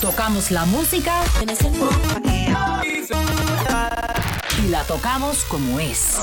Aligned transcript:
Tocamos 0.00 0.50
la 0.50 0.64
música 0.66 1.22
y 4.62 4.68
la 4.68 4.82
tocamos 4.84 5.44
como 5.44 5.80
es. 5.80 6.20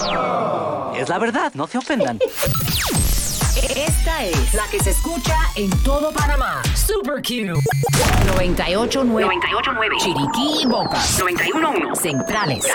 Es 0.95 1.09
la 1.09 1.19
verdad, 1.19 1.51
no 1.53 1.67
se 1.67 1.77
ofendan. 1.77 2.19
Esta 3.75 4.23
es 4.23 4.53
la 4.53 4.67
que 4.71 4.79
se 4.79 4.89
escucha 4.89 5.37
en 5.55 5.69
todo 5.83 6.11
Panamá. 6.11 6.61
Super 6.75 7.21
Q. 7.21 7.61
98.9. 8.37 9.05
98.9. 9.05 9.97
Chiriquí 9.99 10.63
y 10.63 10.65
Boca. 10.65 10.97
91.1. 10.97 11.95
Centrales. 11.95 12.65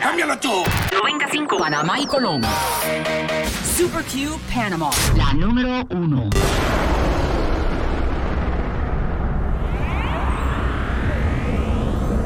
Cámbialo 0.00 0.38
tú. 0.38 0.64
95. 0.92 1.58
Panamá 1.58 2.00
y 2.00 2.06
Colón. 2.06 2.42
Super 3.76 4.02
Q 4.04 4.38
Panama. 4.52 4.90
La 5.16 5.32
número 5.34 5.86
uno. 5.90 6.30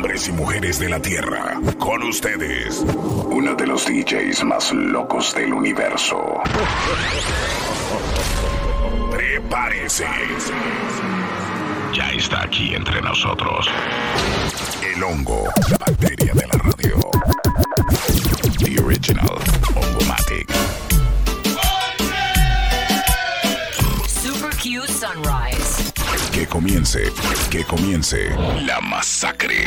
Hombres 0.00 0.28
y 0.28 0.32
mujeres 0.32 0.78
de 0.78 0.88
la 0.88 0.98
Tierra, 0.98 1.60
con 1.78 2.02
ustedes, 2.04 2.82
uno 3.26 3.54
de 3.54 3.66
los 3.66 3.84
DJs 3.84 4.44
más 4.44 4.72
locos 4.72 5.34
del 5.34 5.52
universo. 5.52 6.40
Prepárese. 9.10 10.06
Ya 11.92 12.10
está 12.12 12.44
aquí 12.44 12.74
entre 12.74 13.02
nosotros. 13.02 13.68
El 14.82 15.02
hongo, 15.02 15.44
la 15.68 15.76
bacteria 15.76 16.32
de 16.32 16.46
la 16.46 16.56
radio. 16.56 16.98
The 18.58 18.82
original 18.82 19.38
Hongomatic. 19.74 20.50
Super 24.08 24.56
Q 24.56 24.86
Sunrise. 24.86 25.49
Que 26.40 26.46
comience, 26.46 27.12
que 27.50 27.62
comience 27.64 28.30
la 28.64 28.80
masacre. 28.80 29.66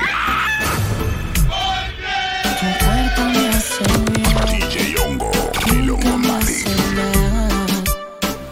DJ 4.48 4.96
Hongo, 4.98 5.30
el 5.68 5.92
Hongomatic. 5.92 6.68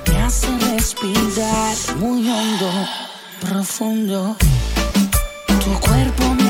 me 0.08 0.22
hace 0.22 0.56
respirar 0.60 1.76
muy 1.98 2.30
hondo, 2.30 2.88
profundo. 3.40 4.38
Tu 5.48 5.80
cuerpo 5.80 6.36
me 6.36 6.41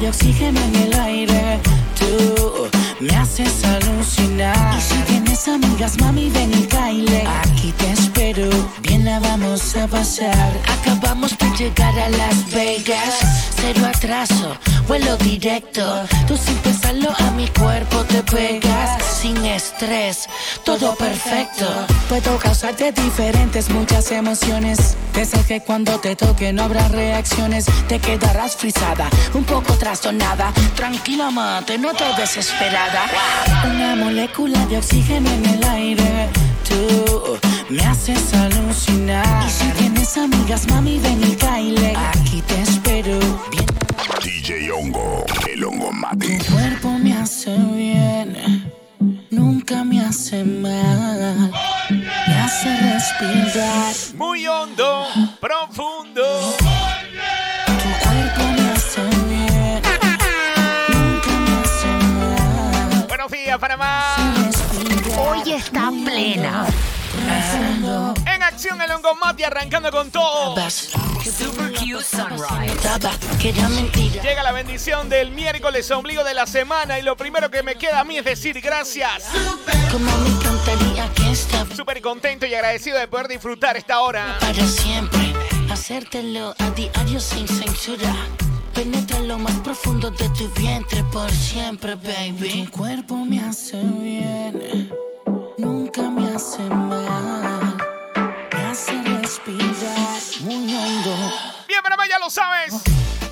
de 0.00 0.08
oxígeno 0.08 0.58
en 0.60 0.76
el 0.76 0.94
aire. 0.98 1.60
Tú 1.98 2.68
me 3.00 3.14
haces 3.16 3.64
alucinar. 3.64 4.78
Y 4.78 4.80
si 4.80 4.94
tienes 5.02 5.46
amigas, 5.46 5.98
mami, 6.00 6.30
ven 6.30 6.50
y 6.52 6.66
caile. 6.66 7.24
Vamos 9.22 9.76
a 9.76 9.86
pasar. 9.86 10.50
Acabamos 10.80 11.36
de 11.38 11.50
llegar 11.56 11.98
a 11.98 12.08
Las 12.08 12.50
Vegas. 12.50 13.18
Cero 13.56 13.86
atraso, 13.86 14.56
vuelo 14.86 15.16
directo. 15.18 15.82
Tú 16.26 16.36
sin 16.36 16.56
pensarlo 16.56 17.10
a 17.18 17.30
mi 17.32 17.48
cuerpo 17.48 18.04
te 18.04 18.22
pegas. 18.22 19.02
Sin 19.04 19.36
estrés, 19.44 20.26
todo 20.64 20.94
perfecto. 20.96 21.66
Puedo 22.08 22.38
causarte 22.38 22.92
diferentes, 22.92 23.70
muchas 23.70 24.10
emociones. 24.12 24.96
De 25.14 25.22
esas 25.22 25.44
que 25.46 25.60
cuando 25.60 25.98
te 25.98 26.16
toque 26.16 26.52
no 26.52 26.64
habrá 26.64 26.88
reacciones. 26.88 27.66
Te 27.88 27.98
quedarás 27.98 28.56
frisada, 28.56 29.08
un 29.34 29.44
poco 29.44 29.74
trastornada. 29.74 30.52
Tranquila, 30.74 31.28
amante, 31.28 31.78
no 31.78 31.92
te 31.94 32.04
desesperada. 32.16 33.02
Una 33.64 33.96
molécula 33.96 34.64
de 34.66 34.78
oxígeno 34.78 35.30
en 35.30 35.46
el 35.46 35.64
aire. 35.64 36.49
Tú 36.70 37.38
me 37.68 37.82
haces 37.84 38.32
alucinar. 38.34 39.46
Y 39.46 39.50
si 39.50 39.68
tienes 39.78 40.16
amigas, 40.16 40.66
mami, 40.68 40.98
ven 41.00 41.20
y 41.22 41.36
caile. 41.36 41.94
Aquí 41.96 42.40
te 42.42 42.62
espero. 42.62 43.18
Bien. 43.50 43.66
DJ 44.22 44.70
Hongo, 44.72 45.24
el 45.52 45.64
Hongomatic. 45.64 46.44
Tu 46.44 46.52
cuerpo 46.52 46.90
me 46.98 47.14
hace 47.14 47.56
bien, 47.56 48.72
nunca 49.30 49.84
me 49.84 50.00
hace 50.00 50.44
mal. 50.44 51.50
Me 51.90 52.34
hace 52.34 52.76
respirar. 52.76 53.94
Muy 54.14 54.46
hondo, 54.46 55.06
profundo. 55.40 56.22
Tu 57.66 58.08
cuerpo 58.08 58.42
me 58.56 58.70
hace 58.70 59.02
bien, 59.28 59.82
nunca 60.88 61.32
me 61.44 61.52
hace 61.62 61.88
mal. 62.18 63.06
Buenos 63.08 63.30
días, 63.30 63.58
Panamá. 63.58 64.39
Está 65.70 65.92
plena. 66.04 66.66
En 68.26 68.42
acción 68.42 68.82
el 68.82 68.90
Hongomati 68.90 69.44
arrancando 69.44 69.92
con 69.92 70.10
todo. 70.10 70.56
Super 70.68 71.72
Q 71.74 72.00
Sunrise. 72.00 72.74
Llega 74.20 74.42
la 74.42 74.50
bendición 74.50 75.08
del 75.08 75.30
miércoles 75.30 75.88
ombligo 75.92 76.24
de 76.24 76.34
la 76.34 76.46
semana 76.46 76.98
y 76.98 77.02
lo 77.02 77.16
primero 77.16 77.52
que 77.52 77.62
me 77.62 77.76
queda 77.76 78.00
a 78.00 78.04
mí 78.04 78.18
es 78.18 78.24
decir 78.24 78.60
gracias. 78.60 79.26
Súper 81.76 82.00
contento 82.00 82.46
y 82.46 82.54
agradecido 82.54 82.98
de 82.98 83.06
poder 83.06 83.28
disfrutar 83.28 83.76
esta 83.76 84.00
hora. 84.00 84.38
para 84.40 84.66
siempre. 84.66 85.32
Hacértelo 85.70 86.52
a 86.58 86.70
diario 86.70 87.20
sin 87.20 87.46
censura. 87.46 88.12
Penetra 88.74 89.20
lo 89.20 89.38
más 89.38 89.56
profundo 89.60 90.10
de 90.10 90.28
tu 90.30 90.48
vientre 90.60 91.04
por 91.12 91.30
siempre, 91.30 91.94
baby. 91.94 92.64
Tu 92.64 92.70
cuerpo 92.72 93.14
me 93.16 93.38
hace 93.38 93.76
bien, 93.76 94.90
nunca 95.60 96.02
me 96.02 96.34
hace 96.34 96.62
mal. 96.62 97.76
Me 98.52 98.64
hace 98.64 99.02
respirar 99.02 100.20
muy 100.40 100.74
hondo. 100.74 101.32
Bien, 101.68 101.80
Panamá, 101.82 102.04
ya 102.08 102.18
lo 102.18 102.30
sabes. 102.30 102.74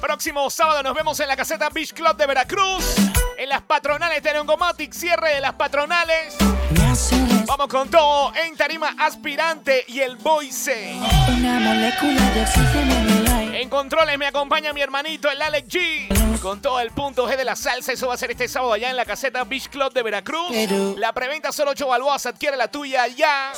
Próximo 0.00 0.48
sábado 0.50 0.82
nos 0.82 0.94
vemos 0.94 1.18
en 1.20 1.28
la 1.28 1.36
caseta 1.36 1.68
Beach 1.70 1.92
Club 1.92 2.16
de 2.16 2.26
Veracruz. 2.26 2.96
En 3.36 3.48
las 3.48 3.62
patronales 3.62 4.22
de 4.22 4.38
Hongomatic, 4.38 4.92
cierre 4.92 5.34
de 5.34 5.40
las 5.40 5.54
patronales. 5.54 6.36
Vamos 7.46 7.68
con 7.68 7.88
todo 7.88 8.32
en 8.34 8.56
Tarima 8.56 8.94
Aspirante 8.98 9.84
y 9.88 10.00
el 10.00 10.16
Voice. 10.16 10.96
Una 11.28 11.58
molécula 11.60 12.30
de 12.30 12.42
oxígeno 12.42 13.27
en 13.60 13.68
controles 13.68 14.16
me 14.18 14.26
acompaña 14.26 14.72
mi 14.72 14.80
hermanito, 14.80 15.28
el 15.30 15.42
Alex 15.42 15.68
G. 15.68 16.40
Con 16.40 16.62
todo 16.62 16.78
el 16.78 16.92
punto 16.92 17.28
G 17.28 17.36
de 17.36 17.44
la 17.44 17.56
salsa. 17.56 17.92
Eso 17.92 18.06
va 18.06 18.14
a 18.14 18.16
ser 18.16 18.30
este 18.30 18.46
sábado 18.46 18.72
allá 18.72 18.88
en 18.90 18.96
la 18.96 19.04
caseta 19.04 19.42
Beach 19.42 19.68
Club 19.68 19.92
de 19.92 20.02
Veracruz. 20.04 20.52
La 20.96 21.12
preventa 21.12 21.50
solo 21.50 21.72
8 21.72 21.88
balboas. 21.88 22.24
Adquiere 22.26 22.56
la 22.56 22.68
tuya 22.68 23.08
ya. 23.08 23.52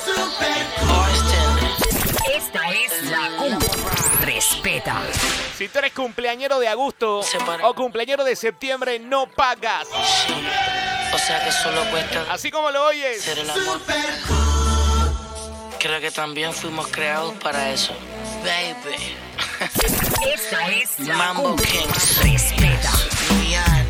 Esta 2.34 2.70
es 2.70 3.10
la 3.10 3.36
cumbia. 3.36 3.68
Respeta. 4.22 5.02
Si 5.56 5.68
tú 5.68 5.78
eres 5.80 5.92
cumpleañero 5.92 6.58
de 6.58 6.68
agosto 6.68 7.20
o 7.62 7.74
cumpleañero 7.74 8.24
de 8.24 8.36
septiembre, 8.36 8.98
no 8.98 9.26
pagas. 9.26 9.86
O 11.12 11.18
sea 11.18 11.44
que 11.44 11.52
solo 11.52 11.84
cuesta 11.90 12.24
Así 12.30 12.50
como 12.50 12.70
lo 12.70 12.86
oyes. 12.86 13.20
ser 13.20 13.38
el 13.38 13.50
amor. 13.50 13.80
Creo 15.78 16.00
que 16.00 16.10
también 16.10 16.54
fuimos 16.54 16.86
creados 16.88 17.34
para 17.42 17.70
eso. 17.70 17.92
Baby. 18.42 18.96
Esta 20.34 20.68
es 20.68 20.98
la 21.00 21.14
Mambo. 21.14 21.56
Kings. 21.56 22.22
Respeta. 22.22 22.90
Luyan. 23.28 23.86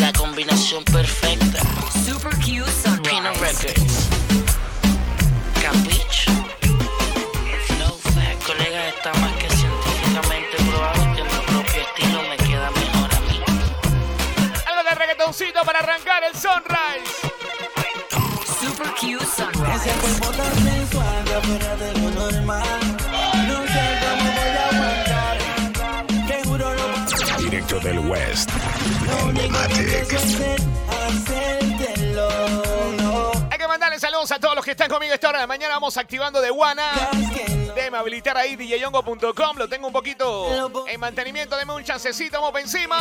La 0.00 0.12
combinación 0.12 0.82
perfecta. 0.84 1.60
Super 2.04 2.34
Q 2.36 2.64
Pina 3.02 3.34
Sunrise. 3.34 3.68
Records. 3.68 4.08
Capicho. 5.60 6.32
No 7.78 7.90
fact. 8.14 8.46
Colega, 8.46 8.88
está 8.88 9.12
más 9.14 9.32
que 9.36 9.48
científicamente 9.50 10.56
probado 10.70 11.14
que 11.14 11.22
mi 11.22 11.40
propio 11.46 11.82
estilo 11.82 12.22
me 12.22 12.36
queda 12.38 12.70
mejor 12.70 13.14
a 13.14 13.20
mí. 13.20 13.40
Algo 14.66 14.82
de 14.88 14.94
reggaetoncito 14.94 15.62
para 15.64 15.80
arrancar 15.80 16.24
el 16.24 16.32
sunrise. 16.32 17.32
Super 18.60 18.88
Q 18.94 19.18
Sunrise. 19.36 19.90
Directo 21.42 21.71
del 27.82 27.98
West. 27.98 28.50
Hongomatic. 29.20 30.12
los 34.54 34.64
que 34.64 34.72
están 34.72 34.88
conmigo 34.88 35.12
a 35.12 35.14
esta 35.14 35.28
hora 35.28 35.38
de 35.38 35.42
la 35.42 35.46
mañana, 35.46 35.74
vamos 35.74 35.96
activando 35.96 36.40
de 36.40 36.50
Guana. 36.50 36.92
Déjame 37.74 37.98
habilitar 37.98 38.36
ahí 38.36 38.56
djyongo.com. 38.56 39.56
Lo 39.56 39.68
tengo 39.68 39.86
un 39.86 39.92
poquito 39.92 40.86
en 40.86 41.00
mantenimiento. 41.00 41.56
Deme 41.56 41.74
un 41.74 41.84
chancecito, 41.84 42.38
vamos 42.38 42.52
para 42.52 42.62
encima. 42.62 42.98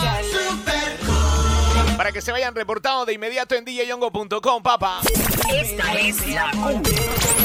Para 1.98 2.12
que 2.12 2.22
se 2.22 2.31
vayan 2.31 2.56
reportando 2.56 3.06
de 3.06 3.13
inmediato 3.13 3.56
en 3.56 3.66
djyongo.com, 3.66 4.63
papá. 4.63 5.01
Esta 5.50 5.94
es 5.94 6.27
la. 6.27 6.51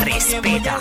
Respeta. 0.05 0.79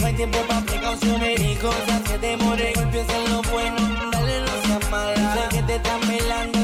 No 0.00 0.06
hay 0.06 0.14
tiempo 0.14 0.38
para 0.46 0.60
precauciones, 0.60 1.40
ni 1.40 1.56
cosas 1.56 2.02
que 2.02 2.18
te 2.18 2.36
moren, 2.36 2.78
empieza 2.78 3.16
en 3.16 3.30
lo 3.32 3.42
bueno, 3.42 3.76
dale 4.12 4.40
no 4.40 4.62
seas 4.62 4.90
mala, 4.90 5.34
sé 5.34 5.56
que 5.56 5.62
te 5.62 5.76
están 5.76 6.00
velando, 6.08 6.57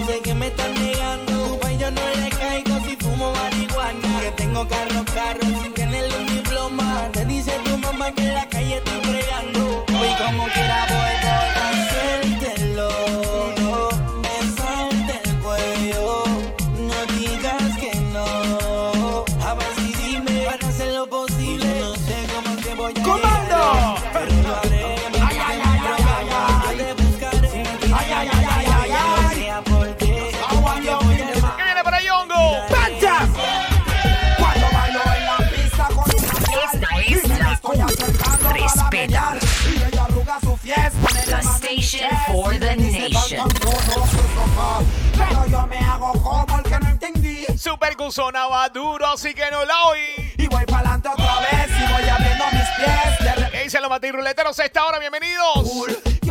Sonaba 48.11 48.69
duro, 48.69 49.07
así 49.07 49.35
que 49.35 49.51
no 49.51 49.65
la 49.65 49.83
oí. 49.89 50.33
Y 50.37 50.47
voy 50.47 50.65
pa'lante 50.67 51.09
otra 51.09 51.41
vez 51.41 51.69
y 51.69 51.93
voy 51.93 52.09
abriendo 52.09 52.45
mis 52.53 52.69
pies 52.77 53.51
¿Qué 53.51 53.63
dicen 53.63 53.83
los 53.83 53.91
matirruleteros 53.91 54.59
a 54.59 54.65
esta 54.65 54.85
hora? 54.85 54.99
Bienvenidos. 54.99 55.57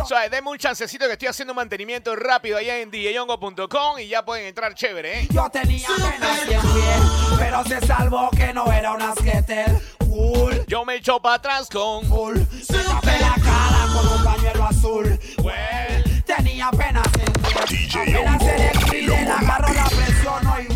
O 0.00 0.06
sea, 0.06 0.28
denme 0.28 0.50
un 0.50 0.58
chancecito 0.58 1.06
que 1.06 1.12
estoy 1.12 1.28
haciendo 1.28 1.54
mantenimiento 1.54 2.14
rápido 2.14 2.58
allá 2.58 2.78
en 2.78 2.90
djyongo.com 2.90 3.98
y 3.98 4.08
ya 4.08 4.24
pueden 4.24 4.46
entrar 4.46 4.74
chévere, 4.74 5.20
¿eh? 5.20 5.28
Yo 5.30 5.48
tenía 5.50 5.88
apenas 5.88 6.40
100 6.40 6.60
pies 6.60 7.38
Pero 7.38 7.64
se 7.64 7.86
salvó 7.86 8.30
que 8.30 8.52
no 8.52 8.70
era 8.70 8.92
una 8.92 9.12
skater 9.14 9.80
Cool, 9.98 10.64
Yo 10.66 10.84
me 10.84 10.96
echo 10.96 11.20
para 11.20 11.36
atrás 11.36 11.68
con... 11.72 12.06
cool 12.08 12.46
Se 12.62 12.78
tapé 12.84 13.18
la 13.18 13.34
cara 13.42 13.86
con 13.92 14.18
un 14.18 14.24
pañuelo 14.24 14.64
azul 14.66 15.18
Well, 15.38 16.22
Tenía 16.24 16.68
apenas 16.68 17.06
100 17.14 17.32
pies 17.32 17.90
DJ 17.90 18.00
Apenas 18.02 18.42
le 18.42 18.98
el 18.98 19.10
hongo 19.10 19.24
la 19.24 19.38
agarro, 19.38 19.68
mate. 19.74 20.73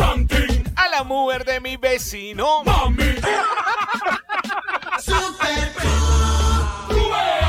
Chanting, 0.00 0.62
a 0.76 0.88
la 0.90 1.04
mujer 1.04 1.42
de 1.46 1.58
mi 1.58 1.78
vecino. 1.78 2.62
mami. 2.64 3.14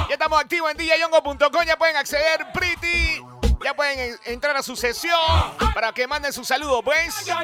Ya 0.08 0.14
estamos 0.14 0.40
activos 0.40 0.72
en 0.72 0.78
djyongo.com, 0.78 1.66
ya 1.66 1.78
pueden 1.78 1.98
acceder, 1.98 2.48
pretty. 2.54 3.22
Ya 3.66 3.76
pueden 3.76 4.00
en- 4.00 4.18
entrar 4.34 4.56
a 4.56 4.64
su 4.64 4.78
sesión 4.78 5.20
para 5.74 5.92
que 5.92 6.08
manden 6.08 6.32
su 6.32 6.46
saludo, 6.46 6.82
pues. 6.82 7.28
En 7.28 7.44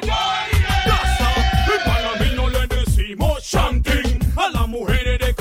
panameño 1.84 2.48
le 2.48 2.66
decimos 2.68 3.42
chanting, 3.46 4.18
a 4.38 4.48
las 4.48 4.66
mujeres 4.68 5.18
de 5.18 5.34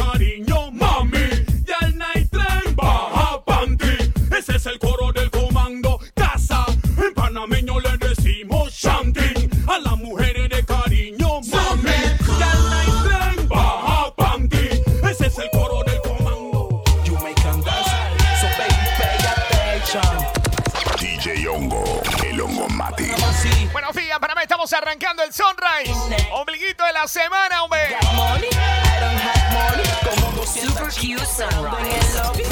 estamos 24.63 24.74
arrancando 24.74 25.24
el 25.24 25.33
Sunrise. 25.33 26.30
Ombliguito 26.31 26.86
de 26.86 26.94
la 26.94 27.07
semana, 27.07 27.63
hombre. 27.63 27.98
money, 28.15 28.48
I 28.48 29.00
don't 29.01 29.19
have 29.19 29.54
money, 29.54 29.83
como 30.04 30.31
200 30.38 30.74
Super 30.74 30.94
cute 30.94 31.12
en 31.12 31.19
el 31.19 31.27
sunrise. 31.27 32.18
lobby. 32.24 32.44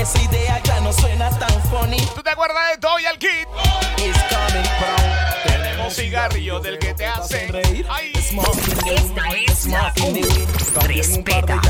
Esa 0.00 0.22
idea 0.22 0.60
ya 0.62 0.80
no 0.80 0.92
suena 0.92 1.30
tan 1.38 1.62
funny. 1.64 2.00
¿Tú 2.14 2.22
te 2.22 2.30
acuerdas 2.30 2.70
de 2.70 2.78
Toy 2.78 3.04
al 3.04 3.18
Kid? 3.18 3.28
It's 3.98 4.18
coming 4.30 4.64
from 4.78 5.44
Tenemos 5.44 5.94
cigarrillo 5.94 6.60
del 6.60 6.78
que 6.78 6.94
te 6.94 7.06
hace. 7.06 7.46
reír. 7.48 7.86
Ay, 7.90 8.12
Esta 8.14 8.40
es 9.36 9.66
la. 9.66 9.92
Respeta. 10.86 11.60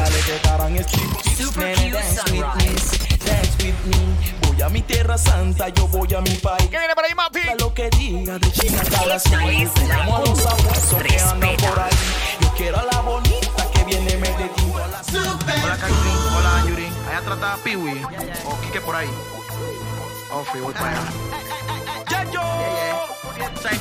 Super 1.37 1.75
cute 1.77 2.03
sunrise. 2.15 2.99
Dance 3.25 3.65
with 3.65 3.75
me. 3.87 4.44
Voy 4.55 4.63
a 4.63 4.69
mi 4.69 4.83
tierra 4.83 5.19
santa, 5.19 5.69
yo 5.71 5.89
voy 5.89 6.15
a 6.15 6.21
mi 6.21 6.31
país. 6.37 6.69
¿qué 6.71 6.79
viene 6.79 6.95
por 6.95 7.05
ahí, 7.05 7.13
Mati? 7.17 7.41
A 7.41 7.57
lo 7.57 7.75
que 7.75 7.91
diga 7.91 8.39
de 8.39 8.53
China 8.53 8.83
hasta 8.83 9.05
la 9.05 9.19
Como 9.19 10.17
a 10.17 10.21
los 10.21 10.47
abuesos 10.47 11.03
que 11.03 11.19
andan 11.19 11.57
por 11.57 11.81
ahí. 11.81 11.91
Yo 12.41 12.49
quiero 12.57 12.79
a 12.79 12.85
la 12.85 13.01
bonita 13.01 13.71
que 13.73 13.85
viene 13.85 14.13
de 14.13 14.17
Medellín. 14.17 14.73
Hola 14.73 15.77
Kaifin, 15.77 16.37
hola 16.37 16.65
Yuri. 16.69 16.87
Allá 17.09 17.21
trata 17.25 17.55
a 17.55 17.57
Piwi. 17.57 18.03
O 18.45 18.61
Kike 18.61 18.81
por 18.81 18.95
ahí. 18.95 19.11
Oh, 20.31 20.45
fui, 20.45 20.61
voy 20.61 20.73
para 20.73 20.91
allá. 20.91 21.03
Ya 22.09 22.25
yo. 22.31 22.43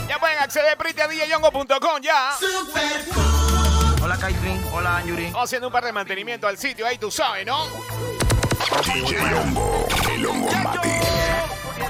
Ya 0.10 0.20
pueden 0.20 0.40
acceder 0.40 0.76
a 0.76 1.08
djyongo.com 1.08 2.02
ya. 2.02 2.32
Hola 4.02 4.18
Kaifin, 4.18 4.60
hola 4.74 5.04
Yuri. 5.06 5.26
Vamos 5.26 5.44
haciendo 5.44 5.68
un 5.68 5.74
par 5.74 5.84
de 5.86 5.92
mantenimiento 5.92 6.48
al 6.48 6.58
sitio, 6.58 6.88
ahí 6.88 6.98
tú 6.98 7.12
sabes, 7.12 7.46
¿no? 7.46 7.68
DJ 8.82 9.18
Hongo, 9.36 9.88
el 10.12 10.26
hongo 10.26 10.52
mate. 10.64 11.00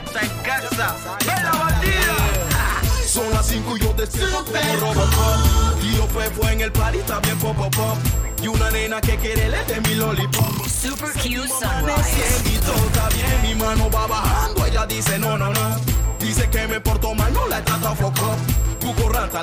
Está 0.06 0.22
en 0.22 0.30
casa. 0.44 0.96
¡Ven 1.26 1.44
la 1.44 1.52
bandida! 1.52 2.82
Son 3.06 3.32
las 3.32 3.48
5 3.48 3.78
y 3.78 3.80
yo 3.80 3.94
despierto 3.94 4.44
como 4.46 4.80
Robocop. 4.80 5.80
Tiro 5.82 6.08
pefo 6.08 6.50
en 6.50 6.62
el 6.62 6.72
party, 6.72 7.00
está 7.00 7.20
bien 7.20 7.40
pop 7.40 7.56
pop 7.56 7.76
pop. 7.76 7.98
Y 8.42 8.48
una 8.48 8.70
nena 8.72 9.00
que 9.00 9.18
quiere 9.18 9.50
le 9.50 9.64
de 9.64 9.82
mi 9.82 9.96
lollipop. 9.96 10.68
Super 10.68 11.12
cute 11.14 11.48
sunrise. 11.48 12.42
Y 12.46 12.58
todo 12.58 12.76
está 12.88 13.10
bien, 13.10 13.42
mi 13.44 13.56
mano 13.56 13.90
va 13.90 14.08
bajando. 14.08 14.66
Ella 14.66 14.86
dice 14.86 15.18
no, 15.20 15.38
no, 15.38 15.54
no. 15.54 15.78
Dice 16.20 16.50
que 16.50 16.68
me 16.68 16.80
porto 16.82 17.14
mal, 17.16 17.34
no 17.34 17.48
la 17.48 17.60
he 17.60 17.62
tratado 17.62 17.96
foco. 17.96 18.36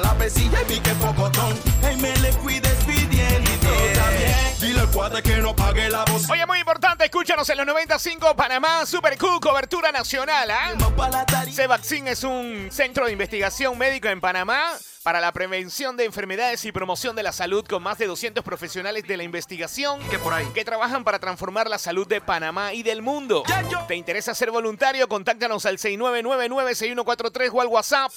La 0.03 0.15
pesilla 0.15 0.63
y 0.63 0.65
pique 0.73 0.95
pocotón. 0.95 1.59
Hey, 1.83 1.97
me 2.01 2.17
le 2.19 2.33
fui 2.35 2.61
despidiendo 2.61 3.51
Dile 4.61 4.81
al 4.81 4.91
cuate 4.91 5.23
que 5.23 5.37
no 5.37 5.57
pague 5.57 5.89
la 5.89 6.05
voz. 6.05 6.29
Oye, 6.31 6.45
muy 6.47 6.59
importante, 6.59 7.05
escúchanos 7.05 7.49
en 7.49 7.57
los 7.59 7.67
95 7.67 8.37
Panamá, 8.37 8.85
Super 8.85 9.17
Cool, 9.17 9.41
cobertura 9.41 9.91
nacional, 9.93 10.51
¿ah? 10.51 10.73
La 11.11 11.25
tarima. 11.27 11.57
Cevaccin 11.57 12.09
es 12.09 12.25
un 12.25 12.69
centro 12.71 13.07
de 13.07 13.13
investigación 13.13 13.77
médico 13.79 14.09
en 14.09 14.21
Panamá 14.21 14.63
para 15.03 15.19
la 15.19 15.33
prevención 15.33 15.97
de 15.97 16.05
enfermedades 16.05 16.63
y 16.67 16.73
promoción 16.73 17.17
de 17.17 17.23
la 17.23 17.33
salud 17.33 17.65
con 17.67 17.83
más 17.83 17.97
de 17.97 18.07
200 18.07 18.45
profesionales 18.45 19.05
de 19.09 19.17
la 19.17 19.23
investigación 19.23 19.99
¿Qué 20.11 20.19
por 20.19 20.35
ahí? 20.35 20.47
que 20.55 20.63
trabajan 20.65 21.05
para 21.05 21.19
transformar 21.19 21.71
la 21.71 21.79
salud 21.79 22.07
de 22.07 22.21
Panamá 22.21 22.75
y 22.75 22.83
del 22.83 23.01
mundo. 23.01 23.43
¿Te 23.89 23.97
interesa 23.97 24.35
ser 24.35 24.51
voluntario? 24.51 25.09
Contáctanos 25.09 25.65
al 25.65 25.79
6999-6143 25.79 27.51
o 27.53 27.61
al 27.63 27.67
WhatsApp 27.69 28.13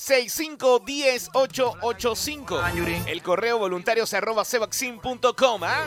6510-885. 0.00 2.60
Ah. 2.62 2.72
El 3.06 3.22
correo 3.22 3.58
voluntarios 3.58 4.14
arroba 4.14 4.46
cevaccin.com, 4.46 5.64
¿ah? 5.64 5.84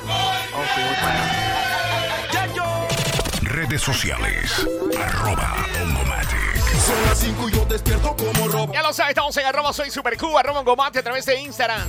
Redes 3.42 3.82
sociales. 3.82 4.52
Arroba. 4.98 5.66
Son 6.86 7.02
las 7.06 7.18
5 7.18 7.50
y 7.50 7.54
yo 7.54 7.66
despierto 7.66 8.16
como 8.16 8.48
robo. 8.50 8.72
Ya 8.74 8.84
lo 8.84 8.94
sabes, 8.94 9.12
estamos 9.12 9.38
en 9.38 9.46
arroba 9.46 9.72
soy 9.74 9.90
super 9.90 10.18
Q, 10.18 10.38
arroba 10.38 10.60
Ongomate 10.60 11.00
a 11.00 11.04
través 11.04 11.26
de 11.26 11.40
Instagram. 11.40 11.88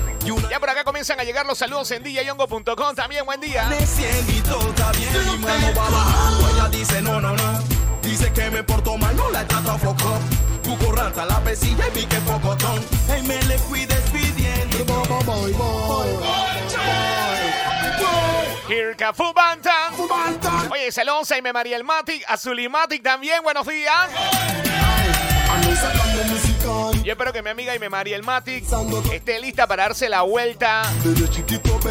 Ya 0.48 0.60
por 0.60 0.70
acá 0.70 0.84
comienzan 0.84 1.18
a 1.20 1.24
llegar 1.24 1.44
los 1.46 1.58
saludos 1.58 1.90
en 1.90 2.04
djyongo.com. 2.04 2.94
También 2.94 3.26
buen 3.26 3.40
día. 3.40 3.68
De 3.68 3.84
cielito 3.84 4.60
está 4.68 4.92
bien, 4.92 5.10
mi 5.32 5.38
mano 5.38 5.72
va 5.76 5.90
bajando. 5.90 6.48
Ella 6.48 6.68
dice 6.68 7.02
no, 7.02 7.20
no, 7.20 7.34
no. 7.36 7.60
Dice 8.02 8.32
que 8.32 8.48
me 8.50 8.62
porto 8.62 8.96
mal, 8.96 9.16
no 9.16 9.28
la 9.30 9.42
he 9.42 9.44
tratado. 9.44 9.96
Tu 10.78 10.92
la 10.92 11.40
pesilla 11.40 11.84
y 11.88 11.98
mi 11.98 12.06
que 12.06 12.16
pocotón. 12.20 12.84
Y 13.18 13.22
me 13.26 13.42
le 13.44 13.58
fui 13.58 13.86
despidiendo. 13.86 14.84
Voy, 14.84 15.52
voy, 15.52 15.52
voy. 15.52 16.08
Here 18.68 18.96
Cafu 18.96 19.32
Bantam. 19.34 19.94
Oye, 20.70 20.90
saludos 20.90 21.30
a 21.30 21.38
Ime 21.38 21.52
María 21.52 21.76
el 21.76 21.84
Matic, 21.84 22.24
a 22.26 22.36
Zulimatic 22.36 23.02
también, 23.02 23.42
buenos 23.42 23.66
días. 23.66 24.08
Yo 27.04 27.12
espero 27.12 27.32
que 27.32 27.42
mi 27.42 27.50
amiga 27.50 27.74
Ime 27.74 27.90
María 27.90 28.16
el 28.16 28.22
Matic 28.22 28.64
esté 29.12 29.38
lista 29.40 29.66
para 29.66 29.82
darse 29.84 30.08
la 30.08 30.22
vuelta 30.22 30.82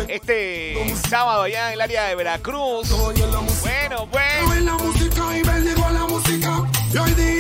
este 0.07 0.95
sábado 1.07 1.43
allá 1.43 1.67
en 1.67 1.73
el 1.73 1.81
área 1.81 2.05
de 2.05 2.15
Veracruz. 2.15 2.89
Música. 6.09 6.67
Bueno, 6.91 7.32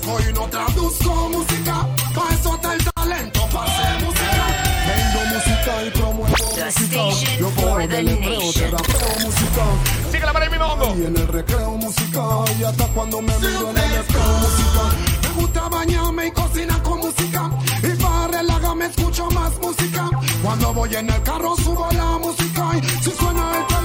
Produzco 0.00 0.28
y 0.28 0.32
no 0.32 0.48
traduzco 0.48 1.28
música. 1.30 1.88
Pa' 2.14 2.34
eso 2.34 2.54
está 2.54 2.74
el 2.74 2.84
talento, 2.84 3.48
pa' 3.52 3.64
hacer 3.64 4.04
música. 4.04 4.46
Vendo 4.86 5.34
música 5.34 5.84
y 5.84 5.90
promuevo 5.90 6.34
The 6.54 6.64
música. 6.64 7.08
station 7.08 7.38
Yo 7.38 7.50
the 7.50 7.88
del 7.88 8.08
empleo, 8.08 8.52
te 8.52 8.70
rapeo 8.70 9.24
música. 9.24 9.64
Síguela 10.10 10.32
para 10.32 10.44
el 10.44 10.50
mismo 10.50 10.66
hongo. 10.66 10.96
Y 10.96 11.06
en 11.06 11.16
el 11.16 11.28
recreo 11.28 11.70
música. 11.72 12.22
Y 12.58 12.64
hasta 12.64 12.86
cuando 12.88 13.22
me 13.22 13.38
miro 13.38 13.70
en 13.70 13.78
el 13.78 13.92
espejo 13.94 14.32
música. 14.40 14.82
Me 15.22 15.40
gusta 15.40 15.68
bañarme 15.68 16.26
y 16.26 16.30
cocinar 16.32 16.82
con 16.82 16.98
música. 16.98 17.50
Y 17.82 18.02
para 18.02 18.28
relajarme 18.28 18.86
escucho 18.86 19.30
más 19.30 19.58
música. 19.60 20.10
Cuando 20.42 20.74
voy 20.74 20.94
en 20.94 21.10
el 21.10 21.22
carro 21.22 21.56
subo 21.56 21.88
la 21.92 22.18
música. 22.18 22.70
Y 22.76 23.02
si 23.02 23.10
suena 23.12 23.58
el 23.58 23.75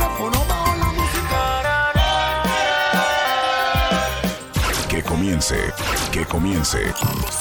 comience, 5.42 5.74
que 6.12 6.26
comience. 6.26 6.94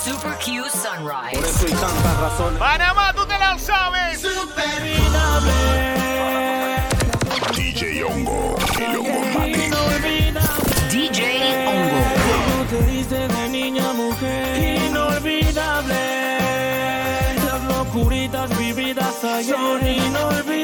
Super 0.03 0.35
Q 0.39 0.65
Sunrise. 0.71 1.67
y 1.69 1.71
tantas 1.71 2.21
razones. 2.21 2.59
Panamá, 2.59 3.13
tú 3.15 3.27
te 3.27 3.39
la 3.39 3.59
sabes. 3.59 4.23
DJ 7.55 8.05
Hongo, 8.05 8.57
el 8.79 8.97
Ongomatic. 8.97 9.75
DJ 10.91 11.67
Ongo. 11.67 11.91
Como 12.33 12.65
te 12.71 12.87
dice 12.91 13.29
de 13.29 13.49
niña 13.49 13.93
mujer 13.93 14.83
inolvidable 14.87 15.95
Las 17.45 17.63
locuritas 17.65 18.59
vividas 18.59 19.25
ayer 19.25 19.57
inolvidables 19.83 20.61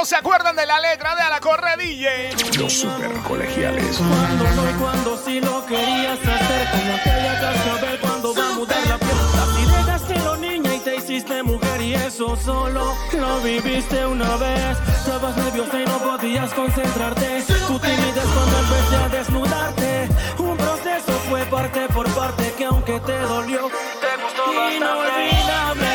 Cuántos 0.00 0.16
se 0.16 0.16
acuerdan 0.16 0.56
de 0.56 0.64
la 0.64 0.80
letra 0.80 1.14
de 1.14 1.20
a 1.20 1.28
la 1.28 1.40
corre 1.40 1.76
DJ. 1.76 2.30
Los 2.58 2.72
super 2.72 3.12
colegiales. 3.28 3.98
Cuando 3.98 4.44
no 4.44 4.70
y 4.70 4.72
cuando 4.80 5.18
sí 5.22 5.40
lo 5.42 5.66
querías 5.66 6.18
hacer 6.18 6.70
Como 6.70 6.94
aquella 6.94 7.38
cascabel 7.38 8.00
cuando 8.00 8.34
va 8.34 8.48
a 8.48 8.52
mudar 8.52 8.86
la 8.86 8.98
Si 8.98 9.66
dejaste 9.66 10.18
lo 10.20 10.36
niña 10.38 10.74
y 10.74 10.78
te 10.78 10.96
hiciste 10.96 11.42
mujer 11.42 11.82
y 11.82 11.92
eso 11.96 12.34
solo 12.34 12.96
lo 13.12 13.40
viviste 13.42 14.06
una 14.06 14.36
vez. 14.36 14.78
Estabas 14.88 15.36
nerviosa 15.36 15.82
y 15.82 15.84
no 15.84 15.98
podías 15.98 16.50
concentrarte. 16.54 17.44
Tu 17.66 17.78
timidez 17.78 18.28
cuando 18.34 18.58
empecé 18.58 18.96
a 18.96 19.08
desnudarte 19.10 20.08
Un 20.38 20.56
proceso 20.56 21.12
fue 21.28 21.44
parte 21.44 21.86
por 21.88 22.08
parte 22.14 22.54
que 22.56 22.64
aunque 22.64 22.98
te 23.00 23.18
dolió 23.18 23.68
Te 23.68 24.22
gustó 24.22 24.70
Inolvidable 24.76 25.89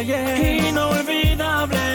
ayer 0.00 0.68
Inolvidable 0.68 1.89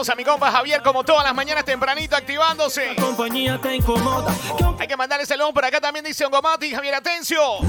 Saludos 0.00 0.14
a 0.14 0.16
mi 0.16 0.24
compa 0.24 0.50
Javier, 0.50 0.80
como 0.80 1.04
todas 1.04 1.24
las 1.24 1.34
mañanas 1.34 1.62
tempranito 1.62 2.16
activándose. 2.16 2.96
compañía 2.96 3.60
te 3.60 3.76
incomoda. 3.76 4.34
Hay 4.78 4.88
que 4.88 4.96
mandarle 4.96 5.26
saludos 5.26 5.52
por 5.52 5.62
acá 5.62 5.78
también 5.78 6.02
dice 6.02 6.24
Ongomati, 6.24 6.70
Javier 6.70 6.94
Atencio. 6.94 7.60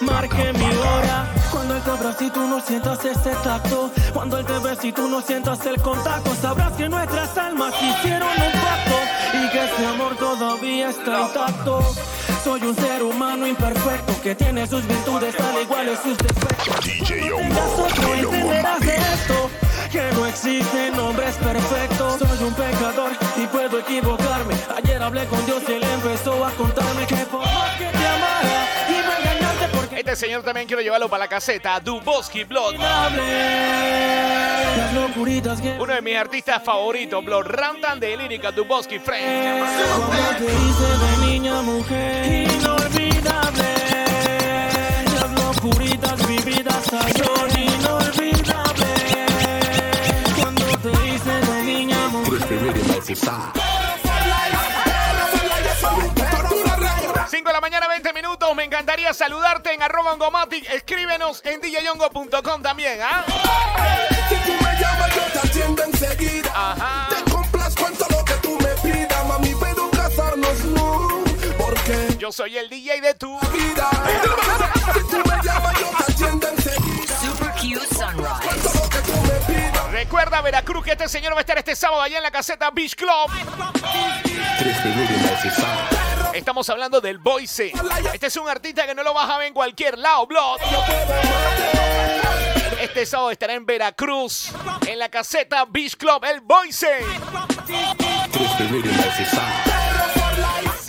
Marque 0.00 0.52
mi 0.52 0.64
hora. 0.64 1.32
Cuando 1.52 1.76
él 1.76 1.82
te 1.84 1.90
abraza 1.92 2.24
y 2.24 2.30
tú 2.30 2.40
no 2.40 2.60
sientas 2.60 3.04
ese 3.04 3.30
tacto. 3.44 3.88
Cuando 4.12 4.38
él 4.40 4.46
te 4.46 4.58
besa 4.58 4.84
y 4.84 4.92
tú 4.92 5.08
no 5.08 5.20
sientas 5.20 5.64
el 5.66 5.80
contacto 5.80 6.34
Sabrás 6.34 6.72
que 6.72 6.88
nuestras 6.88 7.38
almas 7.38 7.72
hicieron 7.80 8.28
un 8.28 8.52
pacto 8.52 8.96
Y 9.34 9.50
que 9.50 9.64
ese 9.64 9.86
amor 9.86 10.16
todavía 10.16 10.90
está 10.90 11.20
intacto. 11.20 11.94
Soy 12.42 12.62
un 12.62 12.74
ser 12.74 13.00
humano 13.00 13.46
imperfecto 13.46 14.20
Que 14.22 14.34
tiene 14.34 14.66
sus 14.66 14.84
virtudes 14.88 15.38
al 15.38 15.62
igual 15.62 15.86
que 15.86 15.96
sus 15.98 16.18
defectos 16.18 16.84
DJ 16.84 17.30
tengas 17.30 17.78
otro 17.78 18.14
entenderás 18.14 18.82
esto 18.82 19.63
que 19.94 20.12
no 20.12 20.26
existen 20.26 20.98
hombres 20.98 21.36
perfectos 21.36 22.18
Soy 22.18 22.48
un 22.48 22.54
pecador 22.54 23.12
y 23.36 23.46
puedo 23.46 23.78
equivocarme 23.78 24.54
Ayer 24.76 25.00
hablé 25.00 25.24
con 25.26 25.46
Dios 25.46 25.62
y 25.68 25.72
él 25.72 25.84
empezó 25.84 26.44
a 26.44 26.50
contarme 26.50 27.06
Que 27.06 27.16
por 27.26 27.40
más 27.40 27.78
que 27.78 27.84
te 27.84 28.06
amara 28.08 28.66
Iba 28.90 29.14
a 29.14 29.18
engañarte 29.20 29.68
porque 29.72 30.00
Este 30.00 30.16
señor 30.16 30.42
también 30.42 30.66
quiero 30.66 30.82
llevarlo 30.82 31.08
para 31.08 31.24
la 31.24 31.28
caseta. 31.28 31.78
Duboski 31.78 32.42
Blood. 32.44 32.74
Uno 35.78 35.94
de 35.94 36.02
mis 36.02 36.16
artistas 36.16 36.62
favoritos, 36.62 37.24
Blood 37.24 37.46
Rantan 37.46 38.00
de 38.00 38.16
lírica 38.16 38.50
Duboski 38.50 38.98
Friend. 38.98 39.58
Cuando 39.58 40.38
te 40.38 40.44
hice 40.44 40.86
de 41.04 41.26
niña 41.26 41.62
mujer 41.62 42.50
Inolvidable 42.50 43.74
Las 45.14 45.30
locuritas 45.30 46.26
vividas 46.26 46.84
son 46.84 47.33
5 53.14 53.52
de 57.48 57.52
la 57.52 57.60
mañana, 57.60 57.86
20 57.88 58.12
minutos. 58.12 58.54
Me 58.56 58.64
encantaría 58.64 59.12
saludarte 59.14 59.72
en 59.72 59.82
arroba 59.82 60.12
ongomatic. 60.14 60.68
Escríbenos 60.70 61.40
en 61.44 61.60
djyongo.com 61.60 62.62
también, 62.62 62.98
¿ah? 63.02 63.24
Si 64.28 64.34
tú 64.34 64.52
me 64.64 64.74
llamas, 64.80 65.14
yo 65.14 65.22
te 65.32 65.38
atiendo 65.46 65.84
enseguida. 65.84 66.50
Ajá. 66.54 67.08
Te 67.08 67.22
complazco 67.30 67.86
en 67.86 67.96
todo 67.96 68.08
lo 68.18 68.24
que 68.24 68.34
tú 68.34 68.58
me 68.58 68.74
pidas, 68.90 69.26
mami, 69.26 69.54
pero 69.60 69.88
casarnos 69.90 70.64
no. 70.64 71.22
Porque 71.56 72.16
Yo 72.18 72.32
soy 72.32 72.58
el 72.58 72.68
DJ 72.68 73.00
de 73.00 73.14
tu 73.14 73.38
vida. 73.50 73.88
Si 74.94 75.00
tú 75.10 75.16
me 75.28 75.36
llamas, 75.42 75.74
yo 75.80 75.88
te 75.98 76.04
atiendo 76.12 76.46
enseguida. 76.48 77.16
Super 77.20 77.50
Q 77.52 77.60
Sunrise. 77.94 78.62
Todo 78.62 78.74
lo 78.74 78.88
que 78.90 78.98
tú. 78.98 79.23
Recuerda, 79.90 80.40
Veracruz, 80.40 80.84
que 80.84 80.92
este 80.92 81.08
señor 81.08 81.32
va 81.34 81.38
a 81.38 81.40
estar 81.40 81.56
este 81.58 81.76
sábado 81.76 82.02
allá 82.02 82.16
en 82.16 82.22
la 82.22 82.30
caseta 82.30 82.70
Beach 82.70 82.94
Club. 82.94 83.30
Estamos 86.32 86.68
hablando 86.68 87.00
del 87.00 87.18
Boise. 87.18 87.72
Este 88.12 88.26
es 88.26 88.36
un 88.36 88.48
artista 88.48 88.86
que 88.86 88.94
no 88.94 89.02
lo 89.02 89.14
vas 89.14 89.30
a 89.30 89.38
ver 89.38 89.48
en 89.48 89.54
cualquier 89.54 89.98
lado, 89.98 90.26
Blood. 90.26 90.60
Este 92.80 93.06
sábado 93.06 93.30
estará 93.30 93.54
en 93.54 93.64
Veracruz, 93.64 94.50
en 94.86 94.98
la 94.98 95.08
caseta 95.08 95.64
Beach 95.64 95.96
Club, 95.96 96.24
el 96.24 96.40
Boise. 96.40 97.04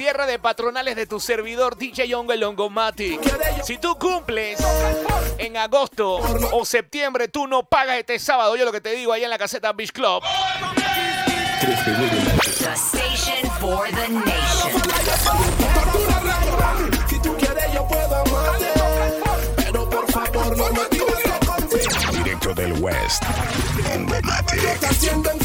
Cierre 0.05 0.27
de 0.27 0.37
patronales 0.37 0.95
de 0.95 1.07
tu 1.07 1.19
servidor 1.19 1.77
DJ 1.77 2.07
Young 2.07 2.29
el 2.29 2.41
Longomatic. 2.41 3.19
Si 3.63 3.79
tú 3.79 3.97
cumples 3.97 4.59
en 5.39 5.57
agosto 5.57 6.17
o 6.51 6.63
septiembre, 6.63 7.27
tú 7.27 7.47
no 7.47 7.63
pagas 7.63 7.97
este 7.97 8.19
sábado. 8.19 8.55
Yo 8.55 8.65
lo 8.65 8.71
que 8.71 8.81
te 8.81 8.91
digo 8.91 9.13
allá 9.13 9.23
en 9.23 9.31
la 9.31 9.39
caseta 9.39 9.73
Beach 9.73 9.91
Club. 9.91 10.21
The 12.59 12.75
station 12.75 13.49
for 13.59 13.87
the 13.87 14.07
nation. 14.09 14.79
Si 17.09 17.19
tú 17.21 17.35
quieres, 17.37 17.73
yo 17.73 17.87
puedo 17.87 18.15
amarte. 18.15 18.67
Pero 19.55 19.89
por 19.89 20.11
favor, 20.11 20.55
no 20.55 20.69
me 20.69 20.87
digas 20.91 21.17
que 21.23 21.47
contigo 21.47 22.11
Directo 22.11 22.53
del 22.53 22.73
West. 22.73 23.23
Ongomatic. 23.95 25.44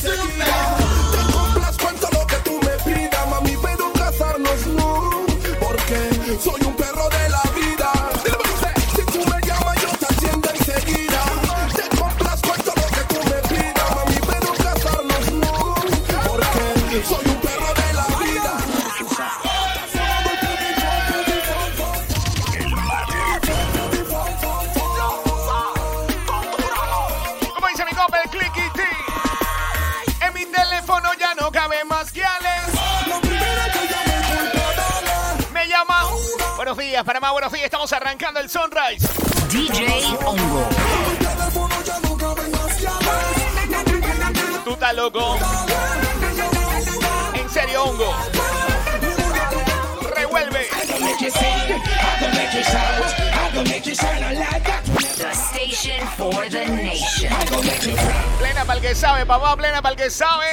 Plena 58.38 58.64
para 58.66 58.78
el 58.78 58.80
que 58.82 58.94
sabe, 58.94 59.24
papá. 59.24 59.56
Plena 59.56 59.80
para 59.80 59.94
el 59.94 60.00
que 60.00 60.10
sabe. 60.10 60.46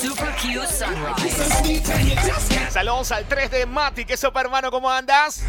Super 0.00 0.34
Q 0.36 0.62
Sunrise. 0.66 1.80
Saludos 2.70 3.12
al 3.12 3.24
3 3.26 3.50
de 3.50 3.66
Mati. 3.66 4.04
¿Qué 4.04 4.16
sopa, 4.16 4.42
hermano? 4.42 4.70
¿Cómo 4.70 4.90
andas? 4.90 5.42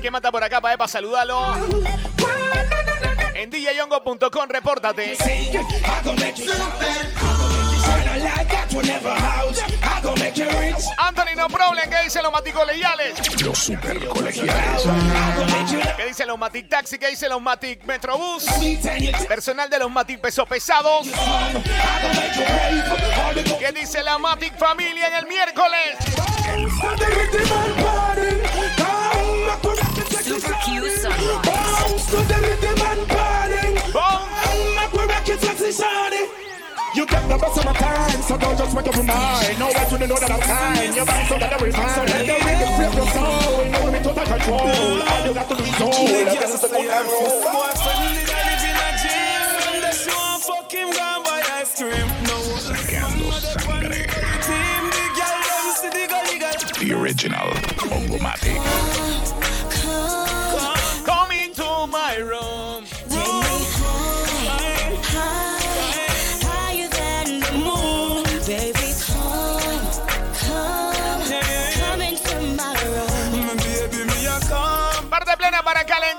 ¿Quién 0.00 0.12
mata 0.12 0.30
por 0.30 0.44
acá, 0.44 0.60
para 0.60 0.88
saludarlo? 0.88 1.56
En 3.34 3.50
djyongo.com, 3.50 4.48
repórtate. 4.48 5.16
Anthony, 10.98 11.34
no 11.36 11.48
problem. 11.48 11.88
¿Qué 11.90 12.04
dicen 12.04 12.22
los 12.22 12.32
maticos 12.32 12.66
leyales? 12.66 13.42
Los 13.42 13.58
super 13.58 14.06
colegiales. 14.08 14.82
¿Qué 15.96 16.06
dicen 16.06 16.28
los 16.28 16.38
Matic 16.38 16.68
Taxi? 16.68 16.98
¿Qué 16.98 17.08
dicen 17.08 17.30
los 17.30 17.40
Matic 17.40 17.84
Metrobús? 17.84 18.44
Personal 19.26 19.68
de 19.68 19.78
los 19.78 19.90
Matic 19.90 20.20
Pesos 20.20 20.48
Pesados. 20.48 21.08
¿Qué 23.58 23.72
dice 23.72 24.02
la 24.02 24.18
Matic 24.18 24.56
Familia 24.56 25.08
en 25.08 25.14
el 25.14 25.26
miércoles? 25.26 25.96
Super 26.80 28.67
the 37.28 37.36
best 37.36 37.58
of 37.58 37.64
my 37.64 37.72
time, 37.74 38.22
so 38.22 38.36
don't 38.38 38.58
just 38.58 38.74
make 38.74 38.88
up 38.88 38.94
your 38.96 39.04
mind. 39.04 39.58
No 39.58 39.66
one 39.68 39.88
to 39.88 40.06
know 40.06 40.18
that 40.18 40.30
I'm 40.30 40.40
kind. 40.40 40.96
You're 40.96 41.06
back 41.06 41.28
so 41.28 41.38
that 41.38 41.52
every 41.52 41.72
time. 41.72 41.94
So 41.94 42.02
let 42.04 42.26
the 42.26 42.36
rhythm 42.44 42.70
flip 42.76 42.94
your 42.94 43.08
soul. 43.12 43.64
You 43.64 43.70
know 43.70 43.92
me 43.92 43.98
total 44.00 44.24
control. 44.24 44.60
All 44.60 45.26
you 45.26 45.34
got 45.34 45.48
to 45.48 45.54
do 45.54 45.64
is 45.64 45.74
hold. 45.76 46.08
This 46.08 46.54
is 46.54 46.60
the 46.60 46.68
good 46.68 46.88
time 46.88 47.06
for. 47.06 47.48
Sacando 52.58 53.30
sangre. 53.40 54.06
The 56.80 56.92
original 56.92 57.48
Ongomatic. 57.92 58.56
Come 58.56 59.07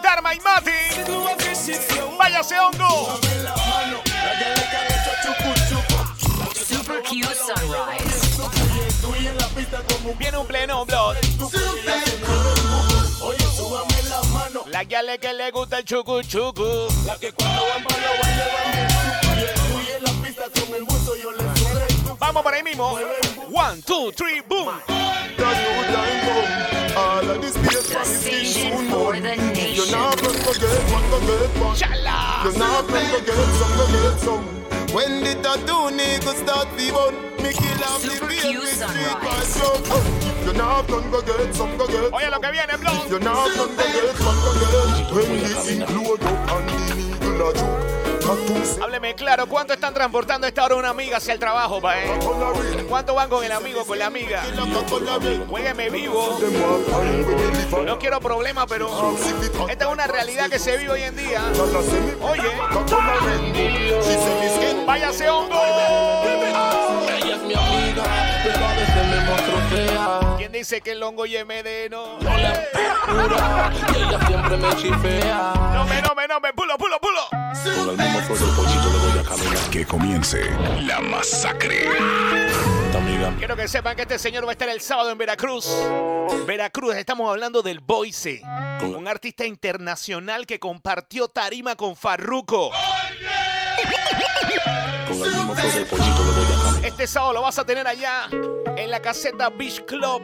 para 0.09 0.21
calentar, 0.21 0.21
my 0.23 0.39
Mati. 0.43 0.71
Váyase 2.17 2.55
hongo. 2.59 3.19
Super 6.55 7.01
Q 7.03 7.23
Sunrise. 7.35 8.29
Viene 10.17 10.37
un 10.37 10.47
pleno 10.47 10.85
blood. 10.85 11.17
La 14.67 14.83
guiale 14.83 15.19
que 15.19 15.33
le 15.33 15.51
gusta 15.51 15.79
el 15.79 15.85
chucu 15.85 16.21
chucu. 16.23 16.63
Vamos 16.63 17.83
por 17.83 17.93
ahí 17.93 18.11
mismo. 18.13 18.59
One, 19.19 19.45
two, 19.53 19.53
three, 19.53 19.55
boom. 19.77 19.89
All 20.01 20.09
of 20.09 20.23
this 20.23 20.35
bass 20.35 20.49
The 20.53 20.69
from 21.19 21.37
the 21.37 21.45
scene 21.45 21.45
station 21.45 21.45
soon 21.45 21.45
for 21.45 21.48
Vamos 22.19 22.43
por 22.43 22.53
ahí 22.53 22.63
mismo. 22.63 22.97
One, 23.51 23.81
two, 23.81 24.11
three, 24.11 24.41
boom. 24.41 24.67
When 34.91 35.23
the 35.23 35.35
start 36.33 36.67
the 36.75 36.91
me 37.43 37.53
kill 37.53 37.83
off 37.83 38.01
the 38.01 38.25
beat 38.27 38.57
with. 38.59 38.81
You 40.45 40.53
not 40.53 40.87
gonna 40.87 41.09
go 41.11 41.21
get 41.21 41.53
some, 41.53 41.77
go 41.77 41.87
get. 41.87 42.11
Oye, 42.11 42.29
lo 42.29 42.39
que 42.39 42.51
viene. 42.51 42.73
You 43.09 43.19
not 43.19 43.55
gonna 43.55 43.75
go 43.75 43.83
get 43.83 44.15
some, 44.17 44.39
go 44.41 44.51
get. 44.59 45.11
When 45.13 45.29
the 45.43 45.85
up 46.09 46.21
and 46.51 46.69
the 46.69 46.95
needle 46.95 47.47
a. 47.47 48.08
Hábleme 48.81 49.15
claro, 49.15 49.47
¿cuánto 49.47 49.73
están 49.73 49.93
transportando 49.93 50.45
esta 50.45 50.63
hora 50.63 50.75
una 50.75 50.89
amiga 50.89 51.17
hacia 51.17 51.33
el 51.33 51.39
trabajo, 51.39 51.81
pa, 51.81 51.97
eh? 51.99 52.19
¿Cuánto 52.87 53.15
van 53.15 53.27
con 53.27 53.43
el 53.43 53.51
amigo, 53.51 53.83
con 53.85 53.97
la 53.97 54.05
amiga? 54.05 54.43
Juegueme 55.47 55.89
vivo. 55.89 56.37
No 57.83 57.97
quiero 57.97 58.19
problemas, 58.19 58.65
pero 58.67 59.15
esta 59.69 59.85
es 59.85 59.91
una 59.91 60.05
realidad 60.05 60.47
que 60.49 60.59
se 60.59 60.77
vive 60.77 60.91
hoy 60.91 61.01
en 61.03 61.15
día. 61.15 61.41
Oye, 62.21 62.51
váyase 64.85 65.29
hongo. 65.29 65.55
Ella 65.63 67.35
es 67.35 67.41
mi 67.41 67.53
amiga, 67.55 68.03
pero 68.43 68.65
a 68.65 68.73
veces 68.73 69.05
me 69.07 69.19
muestro 69.25 69.57
fea. 69.69 70.19
¿Quién 70.37 70.51
dice 70.51 70.81
que 70.81 70.91
el 70.91 71.01
hongo 71.01 71.25
y 71.25 71.43
medeno? 71.45 72.19
No 75.73 75.85
me, 75.85 76.01
no 76.01 76.15
me, 76.15 76.27
no 76.27 76.39
me, 76.39 76.53
pulo, 76.53 76.77
pulo, 76.77 76.99
pulo. 76.99 77.38
Con 77.63 77.89
el 77.89 77.97
mismo 77.97 78.21
flow 78.21 78.37
del 78.37 78.55
pochito 78.55 78.89
le 78.91 78.97
voy 78.99 79.19
a 79.19 79.23
caminar. 79.23 79.69
Que 79.69 79.85
comience 79.85 80.49
la 80.81 80.99
masacre. 81.01 81.87
Amiga, 82.95 83.33
Quiero 83.37 83.55
que 83.55 83.67
sepan 83.67 83.95
que 83.95 84.03
este 84.03 84.19
señor 84.19 84.45
va 84.45 84.49
a 84.49 84.51
estar 84.53 84.69
el 84.69 84.81
sábado 84.81 85.11
en 85.11 85.17
Veracruz. 85.17 85.67
Veracruz, 86.45 86.95
estamos 86.95 87.29
hablando 87.29 87.61
del 87.61 87.79
Boise, 87.79 88.41
un 88.81 89.07
artista 89.07 89.45
internacional 89.45 90.45
que 90.45 90.59
compartió 90.59 91.27
tarima 91.27 91.75
con 91.75 91.95
Farruko. 91.95 92.71
el. 95.11 96.83
Este 96.83 97.07
sábado 97.07 97.33
lo 97.33 97.41
vas 97.41 97.57
a 97.59 97.65
tener 97.65 97.87
allá 97.87 98.29
en 98.77 98.89
la 98.89 99.01
caseta 99.01 99.49
Beach 99.49 99.85
Club. 99.85 100.23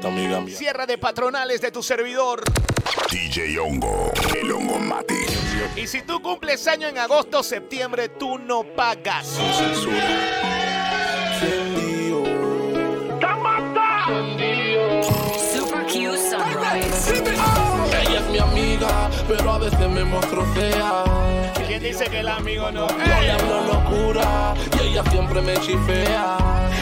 Cierre 0.49 0.85
de 0.85 0.97
patronales 0.97 1.61
de 1.61 1.71
tu 1.71 1.83
servidor. 1.83 2.43
DJ 3.11 3.59
Hongo, 3.59 4.11
el 4.41 4.51
Ongomatic. 4.51 5.44
Y 5.75 5.87
si 5.87 6.01
tú 6.01 6.21
cumples 6.21 6.67
año 6.67 6.87
en 6.87 6.97
agosto, 6.97 7.43
septiembre, 7.43 8.09
tú 8.09 8.37
no 8.37 8.63
pagas. 8.63 9.27
Super 9.27 9.75
Q. 15.85 16.15
Ella 18.01 18.19
es 18.19 18.29
mi 18.29 18.37
amiga, 18.37 19.09
pero 19.27 19.51
a 19.51 19.59
veces 19.59 19.89
me 19.89 20.03
muestro 20.03 20.45
fea. 20.53 21.03
¿Quién 21.67 21.81
dice 21.83 22.05
que 22.05 22.19
el 22.19 22.27
amigo 22.27 22.71
no? 22.71 22.87
Yo 22.87 23.21
le 23.21 23.31
hablo 23.31 23.61
locura 23.65 24.53
y 24.79 24.87
ella 24.87 25.03
siempre 25.11 25.41
me 25.41 25.59
chifea. 25.59 26.37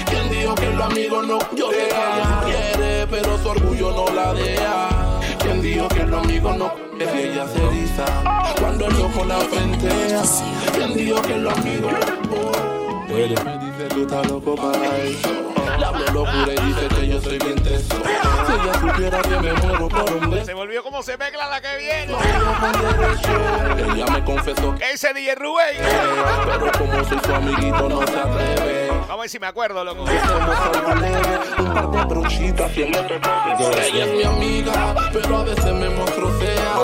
¿Quién 0.05 0.29
dijo 0.29 0.53
que 0.55 0.67
los 0.67 0.85
amigos 0.85 1.27
no? 1.27 1.39
Yo 1.55 1.71
sé 1.71 1.77
que 1.77 1.87
ella 1.87 2.41
quiere, 2.45 3.07
pero 3.07 3.37
su 3.39 3.49
orgullo 3.49 3.91
no 3.91 4.13
la 4.13 4.33
deja. 4.33 5.12
¿Quién 5.43 5.61
dijo 5.61 5.87
que 5.89 6.03
los 6.05 6.23
amigos 6.23 6.57
no? 6.57 6.73
Ella 6.99 7.45
se 7.47 7.63
eriza 7.67 8.05
cuando 8.59 8.85
el 8.87 8.95
ojo 9.01 9.25
la 9.25 9.37
frentea. 9.39 10.21
¿Quién 10.73 10.93
dijo 10.95 11.21
que 11.21 11.37
los 11.37 11.57
amigos 11.57 11.91
no? 11.91 13.03
Me 13.13 13.27
dice 13.27 13.87
tú 13.89 14.01
estás 14.03 14.27
loco 14.27 14.55
para 14.55 14.97
eso. 14.97 15.29
Hablo 15.85 16.05
locura 16.13 16.53
y 16.53 16.65
dice 16.67 16.87
que 16.87 17.07
yo 17.07 17.21
soy 17.21 17.37
bien 17.39 17.61
teso. 17.61 17.95
Si 18.47 18.53
ella 18.53 18.73
supiera 18.79 19.21
que 19.21 19.39
me 19.39 19.53
muero 19.53 19.87
por 19.89 20.13
un 20.13 20.29
beso. 20.31 20.45
Se 20.45 20.53
volvió 20.53 20.81
como 20.81 21.03
se 21.03 21.17
mezcla 21.17 21.49
la 21.49 21.61
que 21.61 21.77
viene. 21.77 22.15
Ella 23.93 24.05
me 24.11 24.23
confesó 24.23 24.75
que 24.75 24.91
Ese 24.91 25.13
DJ 25.13 25.35
Rubén. 25.35 25.77
pero 26.45 26.71
como 26.77 27.03
soy 27.03 27.19
su 27.23 27.33
amiguito 27.33 27.89
no 27.89 28.07
se 28.07 28.17
atreve. 28.17 28.92
Vamos 29.07 29.19
a 29.19 29.21
ver 29.21 29.29
si 29.29 29.39
me 29.39 29.47
acuerdo, 29.47 29.83
loco. 29.83 30.03
Un 30.03 31.73
par 31.73 31.91
de 31.91 32.05
brochitas 32.05 32.71
Ella 32.77 34.05
es 34.05 34.13
mi 34.13 34.23
amiga, 34.23 34.95
pero 35.11 35.37
a 35.37 35.43
veces 35.43 35.73
me 35.73 35.89
muestro 35.89 36.29
fea. 36.39 36.75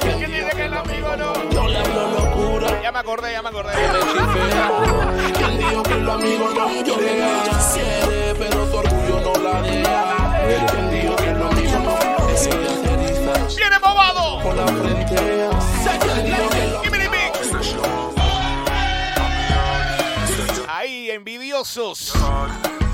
¿Quién 0.00 0.30
dice 0.30 0.50
que 0.54 0.64
el 0.64 0.74
amigo 0.74 1.16
no? 1.16 1.50
Yo 1.50 1.68
le 1.68 1.78
hablo 1.78 2.10
locura 2.10 2.74
me 2.94 3.00
acordé, 3.00 3.32
ya 3.32 3.42
me 3.42 3.48
acordé. 3.48 3.72
Quien 5.36 5.58
dijo 5.58 5.82
que 5.82 5.94
los 5.96 6.14
amigos 6.14 6.54
no 6.54 6.82
lloran, 6.84 7.42
quiere, 7.72 8.34
pero 8.38 8.66
su 8.70 8.76
orgullo 8.76 9.20
no 9.20 9.42
la 9.42 9.62
deja. 9.62 10.66
Quien 10.70 10.90
dijo 10.90 11.16
que 11.16 11.32
los 11.32 11.52
amigos 11.52 11.80
no 11.82 11.94
¡Viene 13.56 13.78
bobado! 13.80 14.42
por 14.42 14.54
la 14.54 14.66
frente. 14.66 15.33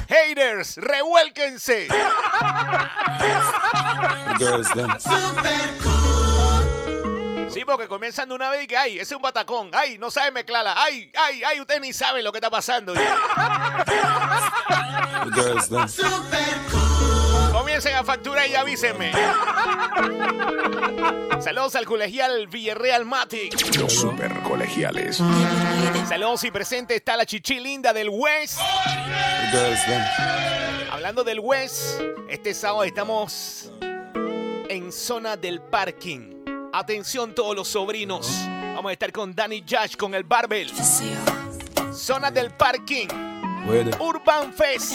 Haters, 0.08 0.76
revuélquense. 0.76 1.88
Sí, 7.50 7.64
porque 7.64 7.88
comienzan 7.88 8.28
de 8.28 8.34
una 8.36 8.48
vez 8.50 8.62
y 8.64 8.66
que, 8.68 8.76
ay, 8.76 8.92
ese 8.94 9.02
es 9.02 9.16
un 9.16 9.22
batacón. 9.22 9.70
Ay, 9.72 9.98
no 9.98 10.10
sabe 10.10 10.30
mezclarla. 10.30 10.74
Ay, 10.76 11.10
ay, 11.16 11.42
ay, 11.44 11.60
ustedes 11.60 11.80
ni 11.80 11.92
saben 11.92 12.22
lo 12.22 12.30
que 12.30 12.38
está 12.38 12.48
pasando. 12.48 12.94
Comiencen 17.80 17.98
a 17.98 18.04
facturar 18.04 18.46
y 18.46 18.54
avísenme. 18.54 19.10
Saludos 21.40 21.74
al 21.76 21.86
colegial 21.86 22.46
Villarreal 22.46 23.06
Matic. 23.06 23.74
Los 23.78 23.94
super 23.94 24.38
colegiales. 24.42 25.22
Saludos 26.06 26.44
y 26.44 26.50
presente 26.50 26.94
está 26.94 27.16
la 27.16 27.24
chichi 27.24 27.58
linda 27.58 27.94
del 27.94 28.10
West. 28.10 28.60
Hablando 30.90 31.24
del 31.24 31.40
West, 31.40 32.02
este 32.28 32.52
sábado 32.52 32.84
estamos 32.84 33.72
en 34.68 34.92
zona 34.92 35.38
del 35.38 35.62
parking. 35.62 36.44
Atención 36.74 37.34
todos 37.34 37.56
los 37.56 37.68
sobrinos. 37.68 38.30
Vamos 38.74 38.90
a 38.90 38.92
estar 38.92 39.10
con 39.10 39.34
Danny 39.34 39.64
Josh 39.66 39.96
con 39.96 40.14
el 40.14 40.24
Barbell. 40.24 40.70
Zona 41.94 42.30
del 42.30 42.50
parking. 42.50 43.08
Urban 43.98 44.52
Fest. 44.52 44.92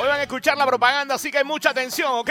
Hoy 0.00 0.08
van 0.08 0.20
a 0.20 0.22
escuchar 0.22 0.56
la 0.56 0.66
propaganda, 0.66 1.14
así 1.14 1.30
que 1.30 1.38
hay 1.38 1.44
mucha 1.44 1.70
atención, 1.70 2.12
¿ok? 2.12 2.30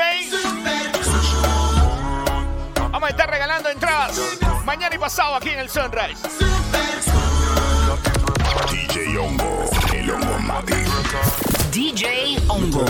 Vamos 2.91 3.07
a 3.07 3.09
estar 3.11 3.29
regalando 3.29 3.69
entradas 3.69 4.19
mañana 4.65 4.95
y 4.95 4.99
pasado 4.99 5.35
aquí 5.35 5.49
en 5.49 5.59
el 5.59 5.69
Sunrise. 5.69 6.17
DJ 8.71 9.17
Hongo, 9.17 9.69
el 9.93 10.11
Hongo 10.11 10.39
Mati. 10.39 10.73
DJ 11.71 12.37
Ongo. 12.47 12.85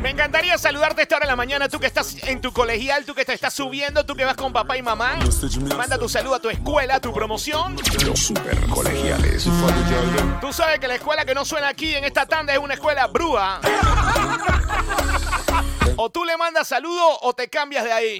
Me 0.00 0.10
encantaría 0.10 0.56
saludarte 0.56 1.02
esta 1.02 1.16
hora 1.16 1.26
de 1.26 1.30
la 1.30 1.36
mañana, 1.36 1.68
tú 1.68 1.78
que 1.78 1.86
estás 1.86 2.16
en 2.22 2.40
tu 2.40 2.52
colegial, 2.52 3.04
tú 3.04 3.14
que 3.14 3.24
te 3.24 3.34
estás 3.34 3.52
subiendo, 3.52 4.06
tú 4.06 4.14
que 4.14 4.24
vas 4.24 4.34
con 4.34 4.52
papá 4.52 4.76
y 4.76 4.82
mamá. 4.82 5.18
Manda 5.76 5.98
tu 5.98 6.08
saludo 6.08 6.36
a 6.36 6.40
tu 6.40 6.48
escuela, 6.48 6.96
a 6.96 7.00
tu 7.00 7.12
promoción. 7.12 7.76
Los 8.06 8.18
super 8.18 8.58
colegiales. 8.68 9.46
Tú 10.40 10.52
sabes 10.52 10.78
que 10.78 10.88
la 10.88 10.94
escuela 10.94 11.24
que 11.24 11.34
no 11.34 11.44
suena 11.44 11.68
aquí 11.68 11.94
en 11.94 12.04
esta 12.04 12.24
tanda 12.24 12.54
es 12.54 12.58
una 12.58 12.74
escuela 12.74 13.06
brúa. 13.08 13.60
O 15.96 16.08
tú 16.08 16.24
le 16.24 16.36
mandas 16.38 16.66
saludo 16.66 17.18
o 17.20 17.34
te 17.34 17.48
cambias 17.48 17.84
de 17.84 17.92
ahí. 17.92 18.18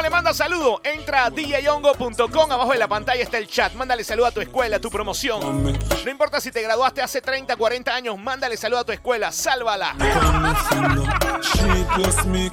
¿Cómo 0.00 0.08
le 0.08 0.16
mandas 0.16 0.38
saludo? 0.38 0.80
Entra 0.82 1.26
a 1.26 1.30
djyongo.com, 1.30 2.52
abajo 2.52 2.72
de 2.72 2.78
la 2.78 2.88
pantalla 2.88 3.22
está 3.22 3.36
el 3.36 3.46
chat. 3.46 3.74
Mándale 3.74 4.02
saludo 4.02 4.24
a 4.24 4.30
tu 4.30 4.40
escuela, 4.40 4.76
a 4.76 4.80
tu 4.80 4.88
promoción. 4.88 5.62
No 5.62 6.10
importa 6.10 6.40
si 6.40 6.50
te 6.50 6.62
graduaste 6.62 7.02
hace 7.02 7.20
30, 7.20 7.54
40 7.54 7.94
años, 7.94 8.16
mándale 8.18 8.56
saludo 8.56 8.80
a 8.80 8.84
tu 8.84 8.92
escuela, 8.92 9.30
sálvala. 9.30 9.92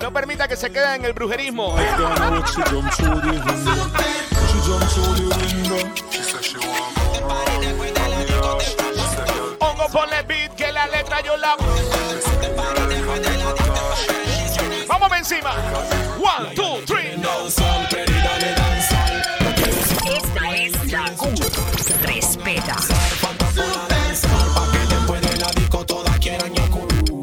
No 0.02 0.12
permita 0.12 0.50
que 0.50 0.58
se 0.58 0.70
quede 0.70 0.96
en 0.96 1.06
el 1.06 1.14
brujerismo. 1.14 1.74
Hongo, 9.60 9.88
ponle 9.94 10.22
beat, 10.24 10.54
que 10.54 10.70
la 10.74 10.86
letra 10.88 11.22
yo 11.22 11.38
la... 11.38 11.56
Vamos 14.90 15.12
encima. 15.18 15.56
One, 16.20 16.56
two, 16.56 16.82
three. 16.88 17.14
Esta 20.08 20.56
es 20.56 20.92
la 20.92 21.06
U. 21.22 21.36
Respeta. 22.02 22.76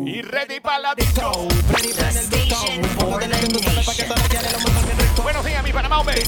Y 0.07 0.23
ready 0.23 0.61
para 0.61 0.79
la 0.79 0.95
disco. 0.95 1.49
Buenos 5.23 5.45
días, 5.45 5.65
mi 5.65 5.73
Panamá, 5.73 5.99
hombre. 5.99 6.23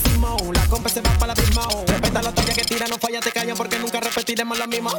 La 0.53 0.67
compa 0.67 0.89
se 0.89 1.01
va 1.03 1.11
para 1.19 1.35
la 1.35 1.41
misma. 1.41 1.69
Respeta 1.87 2.23
la 2.23 2.33
talla 2.33 2.53
que 2.53 2.65
tira, 2.65 2.89
no 2.89 2.99
falla, 2.99 3.21
te 3.21 3.31
callan 3.31 3.57
porque 3.57 3.79
nunca 3.79 4.01
repetiremos 4.01 4.59
la 4.59 4.67
misma. 4.67 4.91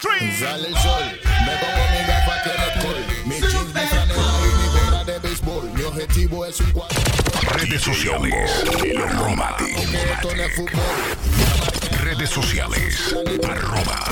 Three. 0.00 0.32
Sale 0.38 0.68
el 0.68 0.76
sol, 0.78 1.04
me 1.44 1.56
pongo 1.56 1.84
mi 1.90 2.06
gafa 2.06 2.42
que 2.42 2.50
no 2.58 2.82
col. 2.82 3.04
Mi 3.24 3.40
jeans, 3.40 3.74
mi 3.74 3.80
franela 3.86 4.24
y 4.40 4.54
mi 4.56 4.80
gorra 4.80 5.04
de 5.04 5.18
béisbol. 5.18 5.70
Mi 5.72 5.82
objetivo 5.82 6.46
es 6.46 6.60
un 6.60 6.72
cuadro 6.72 7.00
Redes 7.52 7.82
sociales. 7.82 8.64
El 8.82 9.94
esto 9.94 10.36
no 10.36 10.42
es 10.42 10.54
fútbol. 10.54 10.82
Redes 12.02 12.30
sociales. 12.30 13.14
Arroba. 13.48 14.04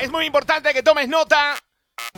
Es 0.00 0.10
muy 0.10 0.26
importante 0.26 0.72
que 0.74 0.82
tomes 0.82 1.08
nota. 1.08 1.56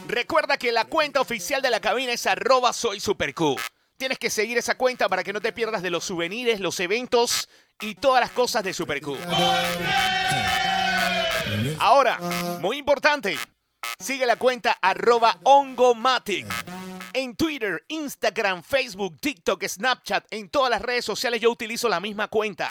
Recuerda 0.06 0.56
que 0.56 0.72
la 0.72 0.84
cuenta 0.86 1.20
oficial 1.20 1.62
de 1.62 1.70
la 1.70 1.80
cabina 1.80 2.12
es 2.12 2.26
arroba 2.26 2.72
soy 2.72 3.00
super 3.00 3.34
Q. 3.34 3.56
Tienes 3.96 4.18
que 4.18 4.30
seguir 4.30 4.58
esa 4.58 4.76
cuenta 4.76 5.08
para 5.08 5.24
que 5.24 5.32
no 5.32 5.40
te 5.40 5.52
pierdas 5.52 5.82
de 5.82 5.90
los 5.90 6.04
souvenirs, 6.04 6.60
los 6.60 6.78
eventos 6.80 7.48
y 7.80 7.94
todas 7.96 8.20
las 8.20 8.30
cosas 8.30 8.62
de 8.62 8.72
Super 8.72 9.00
Q. 9.00 9.16
Ahora, 11.78 12.18
muy 12.60 12.78
importante, 12.78 13.38
sigue 13.98 14.26
la 14.26 14.36
cuenta 14.36 14.78
arroba 14.80 15.38
ongomatic. 15.44 16.46
En 17.12 17.34
Twitter, 17.36 17.84
Instagram, 17.88 18.62
Facebook, 18.62 19.18
TikTok, 19.20 19.64
Snapchat, 19.64 20.26
en 20.30 20.48
todas 20.50 20.70
las 20.70 20.82
redes 20.82 21.04
sociales 21.04 21.40
yo 21.40 21.50
utilizo 21.50 21.88
la 21.88 22.00
misma 22.00 22.28
cuenta. 22.28 22.70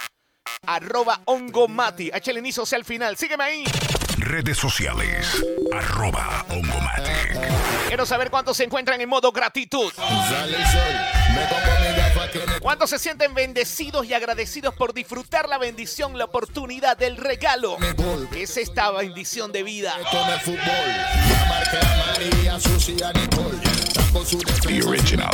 Arroba 0.65 1.21
ongomati. 1.25 2.09
Échale 2.13 2.39
inicio 2.39 2.63
hacia 2.63 2.77
el 2.77 2.85
final. 2.85 3.17
Sígueme 3.17 3.43
ahí. 3.43 3.63
Redes 4.17 4.57
sociales. 4.57 5.43
Arroba 5.71 6.45
Hongo 6.49 6.81
Mati. 6.81 7.11
Quiero 7.87 8.05
saber 8.05 8.29
cuántos 8.29 8.57
se 8.57 8.63
encuentran 8.63 8.99
en 8.99 9.09
modo 9.09 9.31
gratitud. 9.31 9.91
Sale 9.93 10.57
el 10.57 10.65
sol, 10.65 10.81
me 11.33 11.45
pongo 11.47 11.79
mi 11.81 11.95
gafa 11.95 12.31
que 12.31 12.39
¿Cuántos 12.67 12.89
se 12.89 12.99
sienten 12.99 13.33
bendecidos 13.33 14.05
y 14.07 14.13
agradecidos 14.13 14.75
por 14.75 14.93
disfrutar 14.93 15.47
la 15.47 15.57
bendición, 15.57 16.17
la 16.17 16.25
oportunidad 16.25 16.97
del 16.97 17.15
regalo? 17.15 17.77
que 18.29 18.43
Es 18.43 18.57
esta 18.57 18.91
bendición 18.91 19.53
de 19.53 19.63
vida. 19.63 19.93
The. 24.63 24.83
Original. 24.85 25.29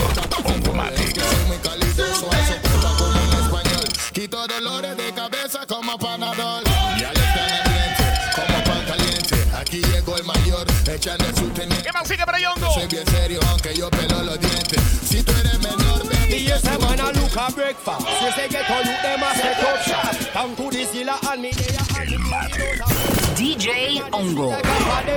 Quito 4.13 4.47
dolores 4.47 4.95
de 4.95 5.13
cabeza 5.15 5.65
como 5.65 5.97
panadol. 5.97 6.63
Ya 6.99 7.11
le 7.13 7.19
están 7.19 7.49
ardiente, 7.49 8.03
como 8.35 8.63
pan 8.63 8.85
caliente. 8.85 9.35
Aquí 9.57 9.81
llegó 9.81 10.17
el 10.17 10.23
mayor, 10.23 10.67
echando 10.87 11.25
su 11.35 11.49
teniente. 11.49 11.81
¿Qué 11.81 11.91
más 11.91 12.07
sigue 12.07 12.25
para 12.25 12.39
Yongo? 12.39 12.71
Soy 12.75 12.85
bien 12.85 13.07
serio, 13.07 13.39
aunque 13.49 13.75
yo 13.75 13.89
pelo 13.89 14.12
breakfast. 17.51 18.07
Say 18.07 18.31
say 18.31 18.47
get 18.49 18.69
all 18.71 18.79
you 18.79 18.95
them 19.01 19.23
a 19.23 19.35
set 19.35 19.63
up 19.63 19.82
DJ 23.63 24.03
Ongo. 24.11 24.51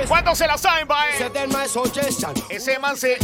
¿Cuántos 0.07 0.37
se 0.37 0.47
la 0.47 0.57
saben, 0.57 0.87
Bae? 0.87 1.29
then 1.33 1.49
my 1.49 1.67
suggestion. 1.67 2.33
Ese 2.49 2.79
man 2.79 2.95
se... 2.95 3.17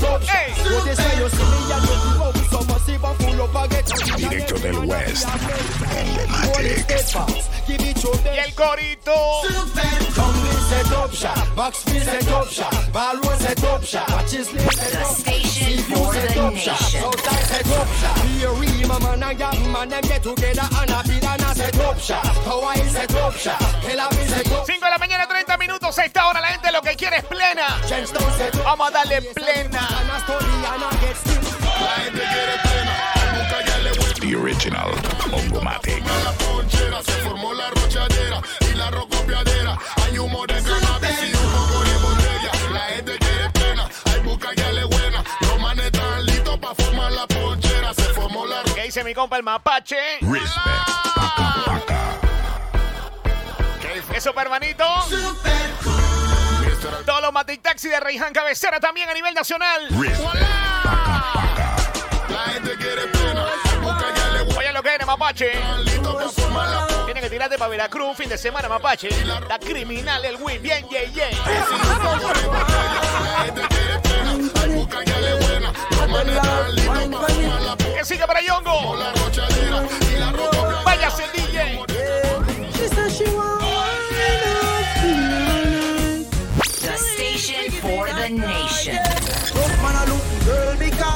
Directo 4.18 4.56
del 4.56 4.80
West. 4.80 5.26
To 7.14 7.26
Y 8.34 8.38
el 8.38 8.54
corito. 8.54 9.14
5 24.66 24.86
de 24.86 24.92
la 24.92 24.98
mañana, 24.98 25.13
30 25.28 25.58
minutos. 25.58 25.98
A 25.98 26.06
esta 26.06 26.28
hora 26.28 26.42
la 26.42 26.48
gente 26.48 26.72
lo 26.72 26.82
que 26.82 26.96
quiere 26.96 27.18
es 27.18 27.26
plena. 27.26 27.80
Vamos 28.64 28.88
a 28.88 28.92
darle 28.92 29.22
plena. 29.34 29.88
The 34.24 34.36
original 34.36 34.90
Ongomatic. 35.34 36.02
La 36.24 36.32
ponchera 36.32 37.04
se 37.04 37.12
formó 37.24 37.54
la 37.54 37.70
rochadera 37.72 38.42
y 38.72 38.74
la 38.74 38.90
rocopiadera. 38.90 39.78
Hay 40.02 40.18
humo 40.18 40.46
de 40.48 40.64
cannabis 40.64 41.24
y 41.24 41.36
un 41.36 41.52
poco 41.52 41.84
de 41.84 41.98
botella. 41.98 42.52
La 42.72 42.80
gente 42.80 43.18
quiere 43.18 43.50
pena, 43.50 43.90
hay 44.06 44.20
busca 44.22 44.54
ya 44.56 44.72
le 44.72 44.86
buena. 44.86 45.26
Los 45.42 45.60
manes 45.60 45.86
están 45.88 46.26
listos 46.26 46.58
para 46.58 46.76
formar 46.76 47.12
la 47.12 47.28
ponchera. 47.28 47.94
Se 47.94 48.04
formó 48.14 48.46
la 48.46 48.64
¿Qué 48.64 48.84
dice 48.84 49.04
mi 49.04 49.14
compa 49.14 49.36
el 49.36 49.44
mapache? 49.44 49.98
Respect. 50.22 50.93
Eso, 54.24 54.32
hermanito. 54.40 54.86
Todos 57.06 57.22
los 57.22 57.34
Matic 57.34 57.62
Taxi 57.62 57.90
de 57.90 58.00
Reyhan 58.00 58.32
Cabecera 58.32 58.80
también 58.80 59.10
a 59.10 59.14
nivel 59.14 59.34
nacional. 59.34 59.86
La 62.30 62.40
gente 62.54 62.78
quiere 62.78 63.08
pena. 63.08 63.46
Oye 64.58 64.72
lo 64.72 64.82
que 64.82 64.88
viene, 64.88 65.06
mapache. 65.06 65.52
Para. 66.54 66.88
Tiene 67.04 67.20
que 67.20 67.30
tirarte 67.30 67.58
para 67.58 67.70
Veracruz 67.70 68.16
fin 68.16 68.30
de 68.30 68.38
semana, 68.38 68.70
mapache. 68.70 69.10
La 69.26 69.60
criminal, 69.60 70.24
el 70.24 70.38
win. 70.38 70.62
Bien, 70.62 70.88
yeah, 70.88 71.04
yeah. 71.12 71.30
La 73.30 73.44
gente 73.44 73.62
quiere 73.68 74.00
pena, 74.00 74.38
hay 74.62 74.70
busca 74.70 75.04
ya 75.04 75.20
station 87.14 87.72
for 87.82 88.08
the 88.08 88.30
nation. 88.30 88.98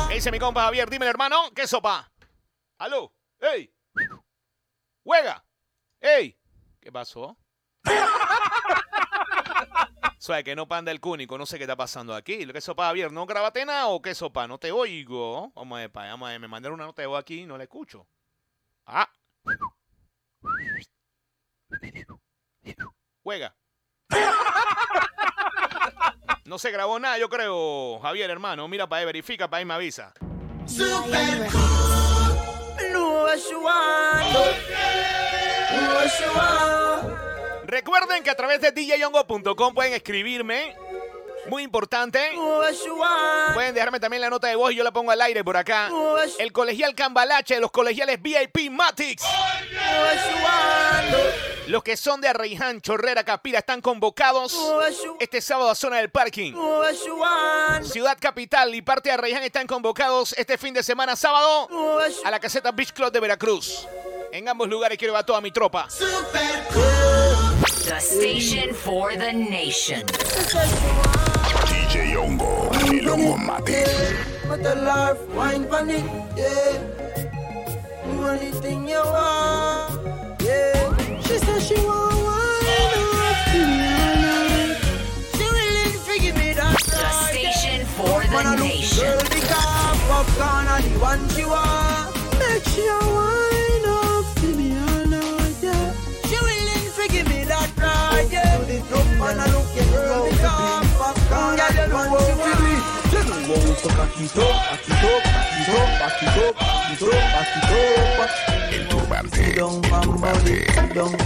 ¿Qué 0.07 0.15
dice 0.15 0.31
mi 0.31 0.39
compa 0.39 0.65
Javier? 0.65 0.89
Dime, 0.89 1.07
hermano. 1.07 1.51
¿Qué 1.55 1.67
sopa? 1.67 2.11
¿Aló? 2.77 3.13
¡Ey! 3.39 3.73
¡Juega! 5.03 5.43
¡Ey! 5.99 6.37
¿Qué 6.79 6.91
pasó? 6.91 7.37
Suave, 10.19 10.43
que 10.43 10.55
no 10.55 10.67
panda 10.67 10.91
el 10.91 10.99
cúnico, 10.99 11.37
no 11.37 11.45
sé 11.45 11.57
qué 11.57 11.63
está 11.63 11.75
pasando 11.75 12.15
aquí. 12.15 12.45
¿Qué 12.45 12.61
sopa, 12.61 12.87
Javier? 12.87 13.11
¿No 13.11 13.25
grabaste 13.25 13.65
nada 13.65 13.87
o 13.87 14.01
qué 14.01 14.13
sopa? 14.13 14.47
No 14.47 14.57
te 14.57 14.71
oigo. 14.71 15.51
Vamos 15.55 15.77
a 15.77 15.81
ver, 15.81 15.91
vamos 15.91 16.27
a 16.27 16.31
ver. 16.31 16.39
Me 16.39 16.47
mandaron 16.47 16.75
una 16.75 16.85
nota 16.85 17.01
de 17.01 17.07
voz 17.07 17.19
aquí 17.19 17.41
y 17.41 17.45
no 17.45 17.57
la 17.57 17.63
escucho. 17.63 18.07
Ah. 18.85 19.09
Juega. 23.23 23.55
No 26.47 26.57
se 26.57 26.71
grabó 26.71 26.97
nada, 26.97 27.17
yo 27.17 27.27
creo, 27.27 27.99
Javier, 27.99 28.29
hermano. 28.29 28.69
Mira 28.69 28.87
para 28.87 29.01
ahí, 29.01 29.05
verifica 29.05 29.49
para 29.49 29.59
ahí, 29.59 29.65
me 29.65 29.73
avisa. 29.73 30.13
Recuerden 37.65 38.23
que 38.23 38.29
a 38.29 38.35
través 38.35 38.61
de 38.61 38.71
djyongo.com 38.71 39.73
pueden 39.73 39.91
escribirme. 39.91 40.73
Muy 41.49 41.63
importante. 41.63 42.31
Pueden 43.53 43.73
dejarme 43.75 43.99
también 43.99 44.21
la 44.21 44.29
nota 44.29 44.47
de 44.47 44.55
voz 44.55 44.71
y 44.71 44.75
yo 44.77 44.85
la 44.85 44.93
pongo 44.93 45.11
al 45.11 45.19
aire 45.19 45.43
por 45.43 45.57
acá. 45.57 45.89
El 46.39 46.53
colegial 46.53 46.95
Cambalache 46.95 47.55
de 47.55 47.61
los 47.61 47.71
colegiales 47.71 48.21
VIP 48.21 48.71
Matix. 48.71 49.21
Los 51.67 51.83
que 51.83 51.97
son 51.97 52.21
de 52.21 52.29
Arreiján, 52.29 52.79
Chorrera, 52.81 53.23
Capira 53.23 53.59
están 53.59 53.81
convocados 53.81 54.57
este 55.19 55.41
sábado 55.41 55.69
a 55.69 55.75
zona 55.75 55.97
del 55.97 56.09
parking. 56.09 56.53
Ciudad 57.83 58.17
Capital 58.19 58.73
y 58.73 58.81
parte 58.81 59.09
de 59.09 59.15
Arreiján 59.15 59.43
están 59.43 59.67
convocados 59.67 60.33
este 60.37 60.57
fin 60.57 60.73
de 60.73 60.81
semana 60.81 61.15
sábado 61.17 61.67
a 62.23 62.31
la 62.31 62.39
caseta 62.39 62.71
Beach 62.71 62.93
Club 62.93 63.11
de 63.11 63.19
Veracruz. 63.19 63.85
En 64.31 64.47
ambos 64.47 64.69
lugares 64.69 64.97
quiero 64.97 65.13
ir 65.13 65.19
a 65.19 65.23
toda 65.25 65.41
mi 65.41 65.51
tropa. 65.51 65.87
The 67.87 67.99
station 67.99 68.73
for 68.73 69.13
the 69.17 69.31
nation. 69.33 70.03
DJ 71.67 72.17
Ongo. 72.17 72.69
El 72.91 73.07
Ongomatic. 73.09 73.87
What 74.47 74.61
the 74.61 74.75
life, 74.75 75.19
wine 75.33 75.65
panic, 75.69 76.03
yeah. 76.35 76.77
Do 78.05 78.27
anything 78.27 78.87
you 78.87 79.01
want, 79.03 80.41
yeah. 80.41 80.86
Wanna 88.37 88.51
the 88.51 88.57
look 88.61 88.69
nation. 88.69 89.01
Girl, 89.03 89.17
the 89.17 89.41
car, 89.49 89.97
popcorn, 90.05 90.69
and 90.69 90.85
the 90.85 90.93
one 90.99 91.27
she 91.29 91.43
want. 91.43 92.13
Make 92.37 92.63
sure 92.69 93.01
wine 93.17 93.85
off 93.89 94.29
to 94.35 94.47
me, 94.53 94.77
I 94.77 95.05
know, 95.09 95.41
yeah. 95.57 95.89
She 96.29 96.37
willing 96.45 96.85
to 96.97 97.03
give 97.09 97.25
me 97.29 97.45
that 97.49 97.73
ride, 97.81 98.29
yeah. 98.29 98.61
Wanna 99.17 99.41
look 99.49 99.65
girl, 99.89 100.29
the 100.29 100.37
car, 100.37 100.85
popcorn, 101.01 101.57
and 101.65 101.81
the 101.81 101.89
one 101.97 102.13
she 102.13 102.37
want. 102.37 102.61
El 103.49 103.57
turbante. 108.97 109.45
Don't 109.55 109.65
El 109.65 109.81
bambody, 109.89 110.13
turbante. 110.13 110.57
don't 110.93 111.17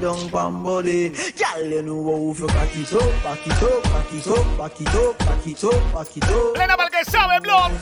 bambody, 0.00 0.30
don't 0.30 0.30
bambody. 0.32 1.08
Girl, 1.10 1.64
you 1.64 1.82
know 1.82 2.04
how 2.04 2.32
you 2.32 2.46
back 2.46 2.76
it 2.76 2.92
up, 2.92 3.22
back 3.22 3.46
it 3.46 3.62
up, 3.62 3.82
back 3.84 4.12
it 4.12 4.26
up, 4.26 4.58
back 4.58 4.80
it 4.80 4.94
up, 4.94 5.18
back 5.18 5.46
it 5.46 5.64
up, 5.64 5.92
back 5.92 6.16
it 6.16 6.24
up. 6.24 6.54
Plena 6.54 6.76
para 6.76 6.88
el 6.88 6.90
que 6.90 7.04
sabe, 7.10 7.40
blog. 7.40 7.72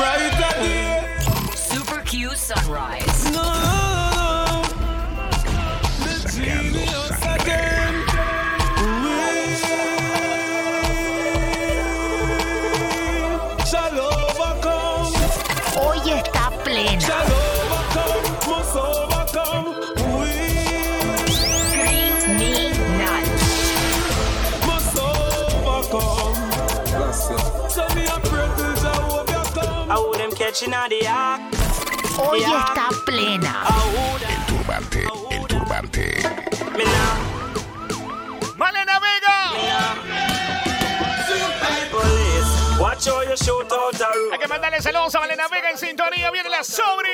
Right 0.00 0.32
again. 0.32 1.54
Super 1.54 2.00
Q 2.00 2.34
Sunrise. 2.34 3.30
No, 3.32 3.42
no, 3.42 3.89
Hoy 32.18 32.42
está 32.42 32.90
plena. 33.06 33.64
El 34.28 34.44
turbante. 34.44 35.04
El 35.30 35.46
turbante. 35.46 36.22
Hay 44.32 44.38
que 44.38 44.48
mandarle 44.48 44.82
saludos 44.82 45.14
a 45.14 45.20
Malena 45.20 45.48
Vega 45.48 45.70
en 45.70 45.78
sintonía. 45.78 46.30
Viene 46.30 46.50
la 46.50 46.62
sobri. 46.62 47.08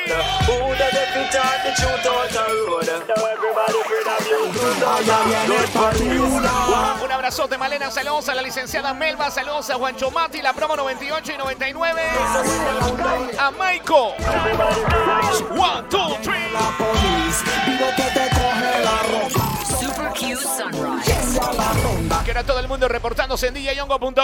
Un 7.05 7.12
abrazote, 7.12 7.57
Malena. 7.57 7.90
Saludos 7.90 8.29
a 8.29 8.35
la 8.35 8.42
licenciada 8.42 8.92
Melba. 8.94 9.31
Saludos 9.31 9.70
a 9.70 9.75
Juancho 9.75 10.11
Mati, 10.11 10.42
la 10.42 10.53
promo 10.53 10.77
98 10.77 11.33
y 11.33 11.38
99. 11.38 12.03
A 13.38 13.51
Maiko. 13.53 14.14
One, 15.51 15.88
two, 15.88 16.16
three. 16.22 16.46
Super 19.79 20.12
Q 20.12 20.37
Sunrise. 20.37 21.40
Quiero 22.25 22.40
a 22.40 22.44
todo 22.44 22.59
el 22.59 22.66
mundo 22.66 22.77
mundo 22.77 22.88
reportándose 22.88 23.46
en 23.46 23.55
djyongo.com. 23.55 24.16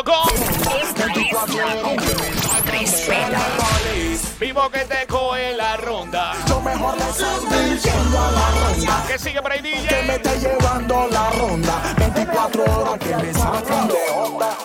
Vivo 4.38 4.68
que 4.70 4.84
te 4.84 5.06
coge 5.06 5.54
la 5.56 5.76
ronda. 5.76 6.32
Yo 6.48 6.60
mejor 6.60 6.96
le 6.96 7.08
estoy 7.08 7.70
diciendo 7.70 8.18
a 8.18 8.30
la 8.30 8.50
ronda 8.50 9.04
Que 9.06 9.18
sigue 9.18 9.40
por 9.40 9.52
ahí, 9.52 9.60
DJ. 9.60 9.86
que 9.86 10.02
me 10.02 10.14
está 10.16 10.34
llevando 10.34 11.06
la 11.08 11.30
ronda. 11.30 11.94
24 11.96 12.64
horas 12.64 12.98
que 12.98 13.16
me 13.16 13.32
sacan 13.32 13.88
de 13.88 14.10
onda. 14.14 14.56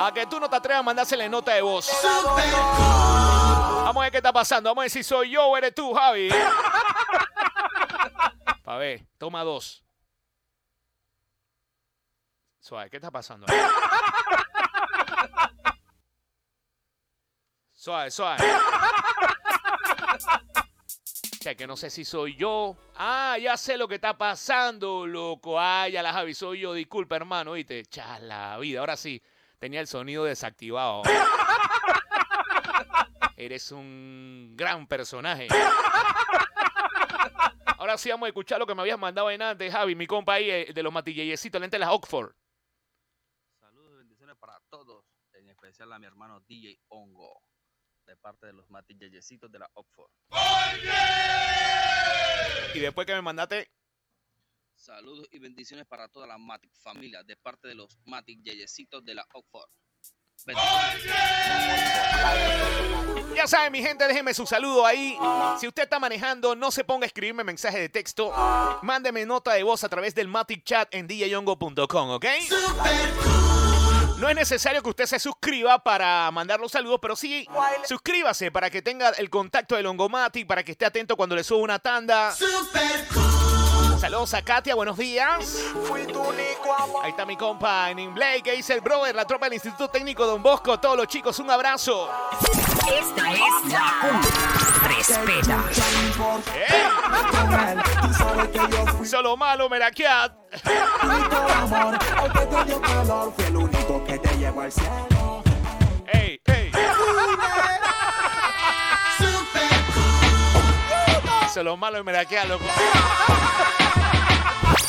A 0.00 0.12
que 0.14 0.26
tú 0.26 0.38
no 0.38 0.48
te 0.48 0.56
atrevas 0.56 0.80
a 0.80 0.82
mandársele 0.84 1.28
nota 1.28 1.52
de 1.54 1.62
voz. 1.62 1.90
Vamos 2.02 3.96
a 3.96 4.00
ver 4.00 4.10
qué 4.12 4.18
está 4.18 4.32
pasando. 4.32 4.70
Vamos 4.70 4.82
a 4.82 4.84
ver 4.84 4.90
si 4.90 5.02
soy 5.02 5.30
yo 5.30 5.44
o 5.46 5.56
eres 5.56 5.74
tú, 5.74 5.92
Javi. 5.94 6.28
A 8.64 8.76
ver, 8.76 9.06
toma 9.16 9.42
dos. 9.44 9.82
Suave, 12.68 12.90
¿qué 12.90 12.98
está 12.98 13.10
pasando? 13.10 13.46
Suave, 17.72 18.10
suave. 18.10 18.44
Che, 21.40 21.56
que 21.56 21.66
no 21.66 21.78
sé 21.78 21.88
si 21.88 22.04
soy 22.04 22.36
yo. 22.36 22.76
Ah, 22.96 23.38
ya 23.40 23.56
sé 23.56 23.78
lo 23.78 23.88
que 23.88 23.94
está 23.94 24.18
pasando, 24.18 25.06
loco. 25.06 25.58
Ah, 25.58 25.88
ya 25.88 26.02
la 26.02 26.12
Javi, 26.12 26.34
soy 26.34 26.60
yo. 26.60 26.74
Disculpa, 26.74 27.16
hermano, 27.16 27.52
¿viste? 27.52 27.86
Chas 27.86 28.20
la 28.20 28.58
vida. 28.58 28.80
Ahora 28.80 28.98
sí, 28.98 29.22
tenía 29.58 29.80
el 29.80 29.86
sonido 29.86 30.24
desactivado. 30.24 31.04
Eres 33.38 33.72
un 33.72 34.52
gran 34.58 34.86
personaje. 34.86 35.48
Ahora 37.78 37.96
sí 37.96 38.10
vamos 38.10 38.26
a 38.26 38.28
escuchar 38.28 38.58
lo 38.58 38.66
que 38.66 38.74
me 38.74 38.82
habías 38.82 38.98
mandado 38.98 39.30
en 39.30 39.40
antes, 39.40 39.72
Javi, 39.72 39.94
mi 39.94 40.06
compa 40.06 40.34
ahí 40.34 40.50
eh, 40.50 40.70
de 40.74 40.82
los 40.82 40.92
matilleyecitos, 40.92 41.58
lente 41.58 41.76
de 41.76 41.78
las 41.78 41.88
Oxford. 41.88 42.34
Saludos 43.60 43.92
y 43.92 43.96
bendiciones 43.96 44.36
para 44.36 44.58
todos, 44.70 45.04
en 45.34 45.48
especial 45.78 45.92
a 45.92 45.98
mi 45.98 46.06
hermano 46.06 46.40
DJ 46.48 46.80
Hongo, 46.88 47.42
de 48.04 48.16
parte 48.16 48.46
de 48.46 48.52
los 48.52 48.68
matillecitos 48.68 49.50
de 49.50 49.58
la 49.60 49.70
Oxford. 49.74 50.10
Y 52.74 52.80
después 52.80 53.06
que 53.06 53.14
me 53.14 53.22
mandaste, 53.22 53.70
Saludos 54.74 55.26
y 55.32 55.38
bendiciones 55.40 55.86
para 55.86 56.08
toda 56.08 56.26
la 56.26 56.38
Matic 56.38 56.72
familia, 56.82 57.22
de 57.24 57.36
parte 57.36 57.66
de 57.68 57.74
los 57.74 57.98
Matic 58.04 58.40
Yeyecitos 58.42 59.04
de 59.04 59.14
la 59.14 59.26
Oxford. 59.32 59.68
ya 63.34 63.46
saben, 63.48 63.72
mi 63.72 63.82
gente, 63.82 64.06
déjenme 64.06 64.34
su 64.34 64.46
saludo 64.46 64.86
ahí. 64.86 65.16
Si 65.58 65.66
usted 65.66 65.82
está 65.82 65.98
manejando, 65.98 66.54
no 66.54 66.70
se 66.70 66.84
ponga 66.84 67.04
a 67.04 67.08
escribirme 67.08 67.42
mensaje 67.42 67.80
de 67.80 67.88
texto. 67.88 68.32
Mándeme 68.82 69.26
nota 69.26 69.52
de 69.52 69.64
voz 69.64 69.82
a 69.82 69.88
través 69.88 70.14
del 70.14 70.28
Matic 70.28 70.64
Chat 70.64 70.94
en 70.94 71.08
djyongo.com, 71.08 72.10
¿ok? 72.10 72.26
No 74.18 74.28
es 74.28 74.34
necesario 74.34 74.82
que 74.82 74.90
usted 74.90 75.06
se 75.06 75.20
suscriba 75.20 75.78
para 75.78 76.28
mandar 76.32 76.58
los 76.58 76.72
saludos, 76.72 76.98
pero 77.00 77.14
sí 77.14 77.46
suscríbase 77.84 78.50
para 78.50 78.68
que 78.68 78.82
tenga 78.82 79.10
el 79.10 79.30
contacto 79.30 79.76
del 79.76 79.86
Ongomatic, 79.86 80.46
para 80.46 80.64
que 80.64 80.72
esté 80.72 80.86
atento 80.86 81.16
cuando 81.16 81.36
le 81.36 81.44
suba 81.44 81.62
una 81.62 81.78
tanda. 81.78 82.34
Saludos 84.00 84.34
a 84.34 84.42
Katia, 84.42 84.74
buenos 84.74 84.96
días. 84.96 85.62
Ahí 87.02 87.10
está 87.10 87.24
mi 87.26 87.36
compa 87.36 87.90
en 87.90 88.12
Blake, 88.12 88.42
que 88.42 88.52
dice 88.52 88.74
el 88.74 88.80
brother, 88.80 89.14
la 89.14 89.24
tropa 89.24 89.46
del 89.46 89.54
Instituto 89.54 89.88
Técnico 89.88 90.26
Don 90.26 90.42
Bosco, 90.42 90.80
todos 90.80 90.96
los 90.96 91.06
chicos, 91.06 91.38
un 91.38 91.50
abrazo. 91.50 92.10
Esta 92.88 93.32
es 93.32 93.72
la 93.72 93.94
cumbia. 94.00 94.77
Respeta. 94.98 95.64
¡Eh! 96.56 96.66
Solo 99.04 99.36
malo, 99.36 99.68
cielo. 99.68 100.32
¡Ey, 106.12 106.40
ey! 106.46 106.72
Solo 111.54 111.76
malo, 111.76 112.02
Merakiat, 112.02 112.48
loco. 112.48 112.64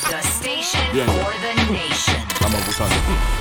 The 0.10 0.24
station 0.24 0.91
Bien. 0.91 1.06
for 1.06 1.34
the 1.39 1.54
nation. 1.72 2.26
Vamos 2.41 2.62
abusando. 2.63 3.38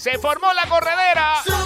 Se 0.00 0.16
formó 0.18 0.50
la 0.54 0.66
corredera. 0.66 1.59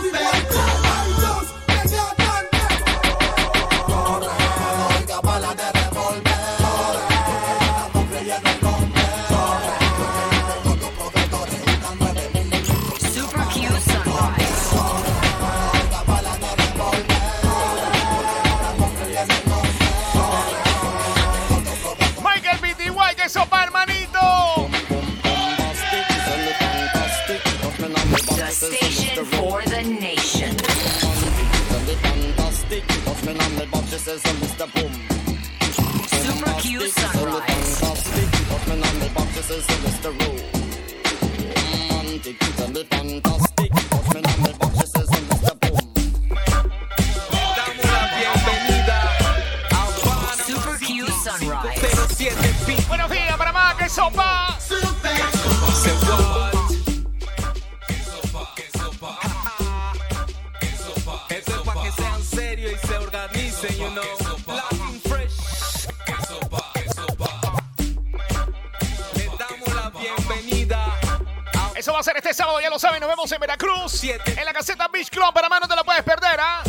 Vemos 73.24 73.32
en 73.32 73.40
Veracruz. 73.40 73.92
Siete. 73.92 74.34
En 74.38 74.44
la 74.44 74.52
caseta 74.52 74.88
Beach 74.88 75.08
Club, 75.08 75.32
Panamá, 75.32 75.58
no 75.60 75.66
te 75.66 75.74
lo 75.74 75.84
puedes 75.84 76.02
perder, 76.02 76.38
¿ah? 76.40 76.62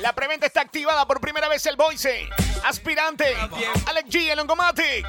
La 0.00 0.12
preventa 0.12 0.46
está 0.46 0.60
activada 0.60 1.06
por 1.06 1.20
primera 1.20 1.48
vez 1.48 1.64
el 1.66 1.76
Boise. 1.76 2.28
Aspirante, 2.64 3.34
Alex 3.86 4.08
G, 4.10 4.30
el 4.30 4.38
Ongomatic. 4.40 5.06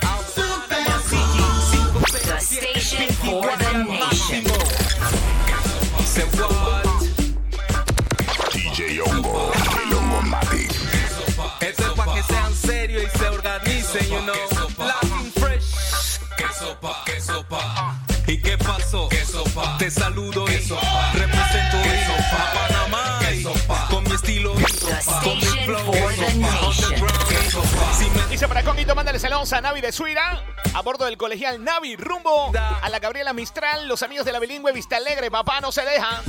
The 2.11 2.39
station 2.39 3.09
for 3.15 3.49
the 3.57 3.73
nation. 3.83 4.43
Se 6.05 6.23
what? 6.37 6.83
DJ 8.53 9.01
Hongo, 9.01 9.51
el 9.83 9.93
Hongomatic. 9.93 10.71
Esto 11.59 11.83
es 11.83 11.93
pa' 11.93 12.13
que 12.13 12.23
sean 12.23 12.55
serios 12.55 13.03
y 13.03 13.17
se 13.17 13.27
organicen, 13.27 14.09
you 14.09 14.21
know. 14.21 14.52
¿Y 18.33 18.41
qué 18.41 18.57
pasó? 18.57 19.07
Te 19.77 19.91
saludo 19.91 20.45
y 20.47 20.53
represento 20.53 21.77
y 21.85 21.89
a 22.31 22.53
Panamá 22.55 23.19
con 23.91 24.03
mi 24.05 24.11
estilo 24.11 24.59
y 24.59 24.63
The 24.63 24.95
con 25.23 25.37
mi 25.37 25.43
flow 25.43 25.91
Dice 28.31 28.47
para 28.47 28.63
Conguito, 28.63 28.95
mándale 28.95 29.19
saludos 29.19 29.53
a 29.53 29.61
Navi 29.61 29.81
de 29.81 29.91
Suira, 29.91 30.43
a 30.73 30.81
bordo 30.81 31.05
del 31.05 31.15
colegial 31.15 31.63
Navi, 31.63 31.95
rumbo 31.95 32.51
a 32.57 32.89
la 32.89 32.97
Gabriela 32.97 33.33
Mistral, 33.33 33.87
los 33.87 34.01
amigos 34.01 34.25
de 34.25 34.31
la 34.31 34.39
bilingüe 34.39 34.71
Vista 34.71 34.97
Alegre, 34.97 35.29
papá 35.29 35.61
no 35.61 35.71
se 35.71 35.83
deja. 35.85 36.23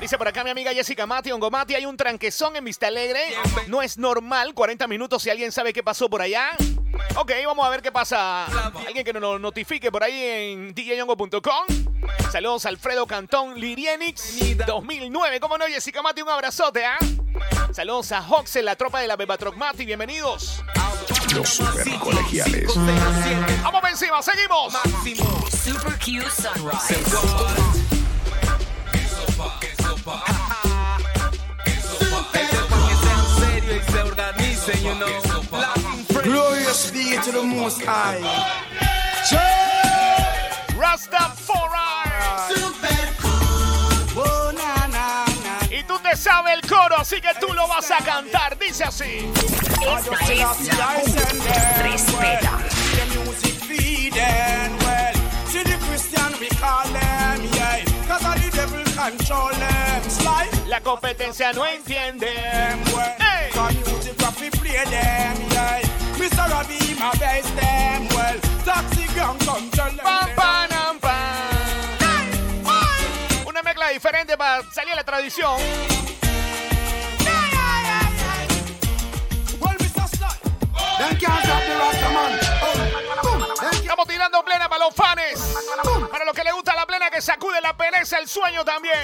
Dice 0.00 0.18
por 0.18 0.26
acá 0.26 0.42
mi 0.42 0.50
amiga 0.50 0.72
Jessica 0.72 1.06
Mati, 1.06 1.30
Ongomati, 1.30 1.76
hay 1.76 1.86
un 1.86 1.96
tranquezón 1.96 2.56
en 2.56 2.64
Vista 2.64 2.88
Alegre. 2.88 3.20
No 3.68 3.82
es 3.82 3.98
normal, 3.98 4.52
40 4.52 4.88
minutos 4.88 5.22
si 5.22 5.30
alguien 5.30 5.52
sabe 5.52 5.72
qué 5.72 5.84
pasó 5.84 6.10
por 6.10 6.22
allá. 6.22 6.56
Ok, 7.16 7.32
vamos 7.46 7.66
a 7.66 7.70
ver 7.70 7.82
qué 7.82 7.92
pasa. 7.92 8.46
Alguien 8.86 9.04
que 9.04 9.12
nos 9.12 9.40
notifique 9.40 9.90
por 9.90 10.02
ahí 10.02 10.22
en 10.22 10.74
djyongo.com. 10.74 11.90
Saludos 12.30 12.66
a 12.66 12.68
Alfredo 12.68 13.06
Cantón, 13.06 13.60
Lirienix 13.60 14.56
2009. 14.66 15.40
¿Cómo 15.40 15.58
no, 15.58 15.66
Jessica 15.66 16.02
Mati? 16.02 16.22
Un 16.22 16.30
abrazote, 16.30 16.84
¿ah? 16.84 16.98
Saludos 17.72 18.12
a 18.12 18.20
Hoxel, 18.20 18.64
la 18.64 18.76
tropa 18.76 19.00
de 19.00 19.08
la 19.08 19.16
Bebatroc 19.16 19.56
Mati. 19.56 19.84
Bienvenidos. 19.84 20.62
Los 21.34 21.48
super 21.48 21.98
colegiales. 21.98 22.72
Vamos 23.62 23.82
encima, 23.90 24.22
seguimos. 24.22 24.72
Super 25.50 25.98
Q 25.98 26.22
Sunrise. 26.30 26.96
To 37.24 37.32
the 37.32 37.42
Most 37.42 37.82
High. 37.82 38.20
Rastafari. 40.76 41.70
Oh. 44.16 44.52
Y 45.70 45.82
tú 45.84 45.98
te 45.98 46.16
sabes 46.16 46.54
el 46.54 46.68
coro, 46.68 46.96
así 46.98 47.20
que 47.20 47.28
tú 47.38 47.52
lo 47.52 47.68
vas 47.68 47.90
a 47.90 47.98
cantar. 47.98 48.58
Dice 48.58 48.84
así. 48.84 49.30
Esta 49.80 50.16
es 50.32 50.78
la 50.78 50.96
U. 50.96 51.04
Respeta. 51.82 52.58
La 60.68 60.80
competencia 60.80 61.52
no 61.52 61.66
entiende. 61.66 62.28
Hey. 63.18 63.50
Mr. 66.20 66.50
Robbie, 66.50 66.94
my 67.00 67.10
best 67.18 67.48
them 67.56 68.06
well. 68.14 68.38
Taxi 68.62 69.06
control. 69.16 69.62
Pam, 70.04 70.28
panam, 70.36 70.98
pam. 71.00 72.26
Una 73.46 73.62
mezcla 73.62 73.88
diferente 73.88 74.36
para 74.36 74.62
salir 74.70 74.92
a 74.92 74.96
la 74.96 75.04
tradición. 75.04 75.58
Estamos 83.72 84.06
tirando 84.06 84.44
plena 84.44 84.68
para 84.68 84.84
los 84.84 84.94
fans. 84.94 85.56
Para 86.10 86.24
los 86.26 86.34
que 86.34 86.44
les 86.44 86.52
gusta 86.52 86.69
que 87.20 87.26
sacude 87.26 87.60
la 87.60 87.76
pereza, 87.76 88.18
el 88.18 88.26
sueño 88.26 88.64
también. 88.64 88.94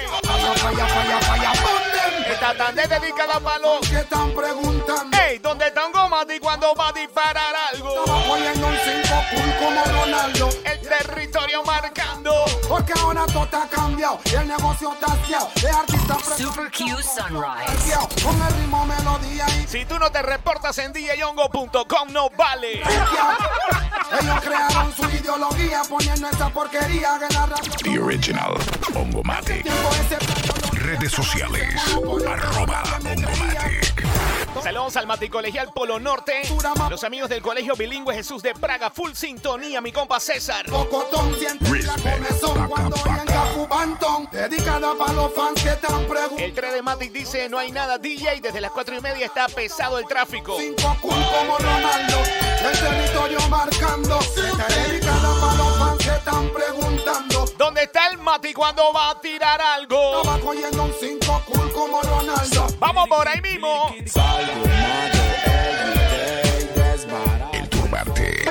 Esta 2.27 2.53
tan 2.55 2.75
dedicada 2.75 3.39
para 3.39 3.59
los. 3.59 3.87
Que 3.87 3.99
están 3.99 4.31
preguntando. 4.33 5.17
Ey, 5.17 5.37
¿dónde 5.37 5.67
está 5.67 5.85
un 5.85 5.91
Gomati 5.91 6.39
cuando 6.39 6.73
va 6.73 6.89
a 6.89 6.93
disparar 6.93 7.55
algo? 7.73 7.89
Estaba 7.89 8.27
cogiendo 8.27 8.67
un 8.67 8.77
cinco 8.77 9.15
cool 9.31 9.55
como 9.59 9.83
Ronaldo. 9.85 10.49
El 10.65 10.81
territorio 10.81 11.63
marcando. 11.63 12.33
Porque 12.67 12.93
ahora 12.99 13.25
todo 13.27 13.47
ha 13.53 13.67
cambiado 13.67 14.19
y 14.25 14.35
el 14.35 14.47
negocio 14.47 14.93
está 14.93 15.13
haciado. 15.13 15.49
De 15.61 15.69
artista 15.69 16.17
Super 16.37 16.71
Q 16.71 16.97
Sunrise. 17.01 18.23
Con 18.23 18.41
el 18.41 18.53
ritmo, 18.53 18.85
melodía 18.85 19.45
y 19.61 19.67
Si 19.67 19.85
tú 19.85 19.99
no 19.99 20.11
te 20.11 20.21
reportas 20.21 20.77
en 20.79 20.91
djyongo.com, 20.91 22.11
no 22.11 22.29
vale. 22.31 22.81
Ellos 22.81 24.41
crearon 24.41 24.93
su 24.95 25.03
ideología 25.09 25.81
poniendo 25.87 26.29
esa 26.29 26.49
porquería 26.49 27.19
en 27.29 27.33
la 27.33 27.45
Original 28.07 28.55
Ongomatic. 28.95 29.65
Redes 30.71 31.11
sociales. 31.11 31.75
Arroba 32.25 32.81
Ongomatic. 32.99 34.07
Saludos 34.63 34.95
al 34.95 35.07
Mati 35.07 35.27
Colegial 35.27 35.73
Polo 35.75 35.99
Norte. 35.99 36.43
Los 36.89 37.03
amigos 37.03 37.27
del 37.29 37.41
Colegio 37.41 37.75
Bilingüe 37.75 38.15
Jesús 38.15 38.41
de 38.41 38.53
Praga. 38.53 38.89
Full 38.91 39.11
sintonía, 39.11 39.81
mi 39.81 39.91
compa 39.91 40.21
César. 40.21 40.65
Dedicada 44.31 44.95
para 44.97 45.13
los 45.13 45.33
fans 45.33 45.61
que 45.61 45.69
están. 45.69 46.07
El 46.39 46.53
3 46.53 46.73
de 46.75 46.81
Matic 46.81 47.11
dice 47.11 47.49
no 47.49 47.59
hay 47.59 47.73
nada 47.73 47.97
DJ. 47.97 48.39
Desde 48.39 48.61
las 48.61 48.71
4 48.71 48.95
y 48.95 49.01
media 49.01 49.25
está 49.25 49.49
pesado 49.49 49.99
el 49.99 50.07
tráfico. 50.07 50.55
Cinco 50.57 50.95
cool 51.01 51.11
como 51.11 51.57
Ronaldo. 51.57 52.23
El 52.71 52.79
territorio 52.79 53.39
marcando. 53.49 54.19
Dedicada 54.33 55.41
para 55.41 55.55
los 55.55 55.77
fans 55.77 56.03
que 56.05 56.09
están 56.09 56.49
preguntando. 56.53 57.36
¿Dónde 57.57 57.83
está 57.83 58.07
el 58.11 58.19
Mati 58.19 58.53
cuando 58.53 58.93
va 58.93 59.09
a 59.09 59.19
tirar 59.19 59.59
algo? 59.59 60.21
Estaba 60.21 60.39
cogiendo 60.39 60.83
un 60.83 60.93
cinco 60.99 61.41
cool 61.47 61.71
como 61.73 62.01
Ronaldo. 62.01 62.67
Vamos 62.77 63.09
por 63.09 63.27
ahí 63.27 63.41
mismo. 63.41 63.95
El 67.53 67.69
turbante. 67.69 68.45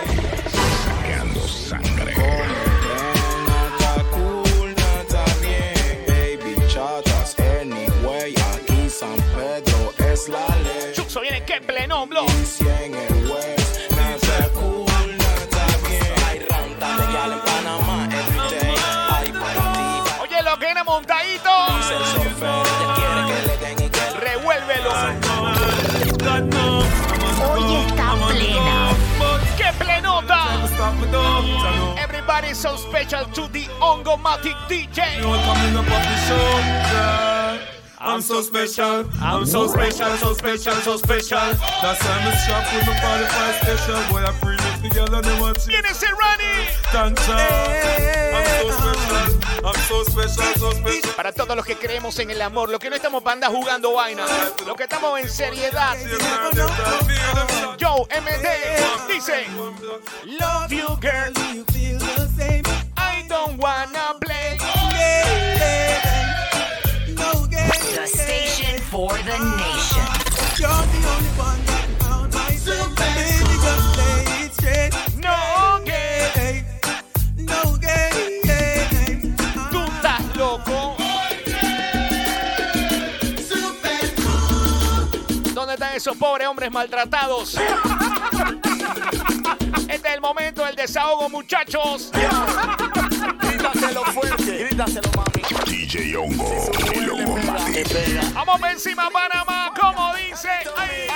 Sacando 0.84 1.40
sangre. 1.46 2.14
Nada 3.46 4.04
cool, 4.10 4.74
nada 4.74 5.24
bien, 5.40 6.04
baby 6.08 6.56
chatas. 6.68 7.36
Anyway, 7.38 8.34
aquí 8.54 8.90
San 8.90 9.14
Pedro 9.36 9.94
es 10.10 10.28
la 10.28 10.46
ley. 10.64 10.92
Chuxo 10.94 11.20
viene 11.20 11.44
que 11.44 11.60
pleno 11.60 12.06
blog. 12.08 12.26
Everybody 31.98 32.54
so 32.54 32.76
special 32.76 33.24
to 33.34 33.48
the 33.52 33.66
Ongomatic 33.82 34.54
DJ. 34.68 35.20
I'm 37.98 38.20
so 38.20 38.40
special, 38.42 39.04
I'm 39.20 39.46
so 39.46 39.66
special, 39.66 40.16
so 40.16 40.32
special, 40.34 40.74
so 40.74 40.96
special. 40.96 41.38
That's 41.82 42.04
why 42.04 42.22
I'm 42.22 42.36
strapped 42.38 42.72
with 42.74 42.86
my 42.86 42.94
45 43.00 43.54
special. 43.62 43.98
Boy, 44.12 44.22
I 44.22 44.32
bring 44.40 44.58
¿Quién 44.88 45.84
es 45.84 46.02
el 46.02 46.10
Rani? 46.10 46.68
Tanja. 46.92 47.36
I'm 48.32 48.44
so 48.44 48.70
special, 48.72 49.64
I'm 49.64 49.74
so 49.88 50.04
special, 50.04 50.54
so 50.58 50.72
special. 50.72 51.14
Para 51.16 51.32
todos 51.32 51.56
los 51.56 51.64
que 51.64 51.76
creemos 51.76 52.18
en 52.18 52.30
el 52.30 52.40
amor, 52.42 52.68
los 52.68 52.78
que 52.78 52.90
no 52.90 52.96
estamos 52.96 53.22
banda 53.22 53.48
jugando 53.48 53.92
vaina, 53.92 54.24
los 54.66 54.76
que 54.76 54.84
estamos 54.84 55.18
en 55.20 55.28
seriedad. 55.28 55.96
Joe 57.80 58.06
MD 58.20 59.12
dice: 59.12 59.46
Love 60.24 60.70
you, 60.70 60.96
girl. 61.00 61.32
I 62.96 63.26
don't 63.28 63.58
wanna 63.58 64.14
play. 64.20 64.58
The 67.94 68.06
station 68.06 68.80
for 68.82 69.08
the 69.08 69.38
nation. 69.56 70.06
No 70.60 71.65
esos 86.06 86.18
pobres 86.18 86.46
hombres 86.46 86.70
maltratados? 86.70 87.56
Este 89.88 90.08
es 90.08 90.14
el 90.14 90.20
momento 90.20 90.64
del 90.64 90.76
desahogo, 90.76 91.28
muchachos. 91.28 92.12
Grítaselo 93.40 94.04
fuerte, 94.04 94.66
grítaselo, 94.66 95.10
mami. 95.16 95.42
DJ 95.66 96.16
Ongo. 96.16 96.70
El 96.92 97.10
Ongomatic. 97.10 98.34
Vamos 98.34 98.60
por 98.60 98.70
encima, 98.70 99.10
Panamá, 99.10 99.72
como 99.80 100.14
dice. 100.14 100.48
Ay. 100.76 101.08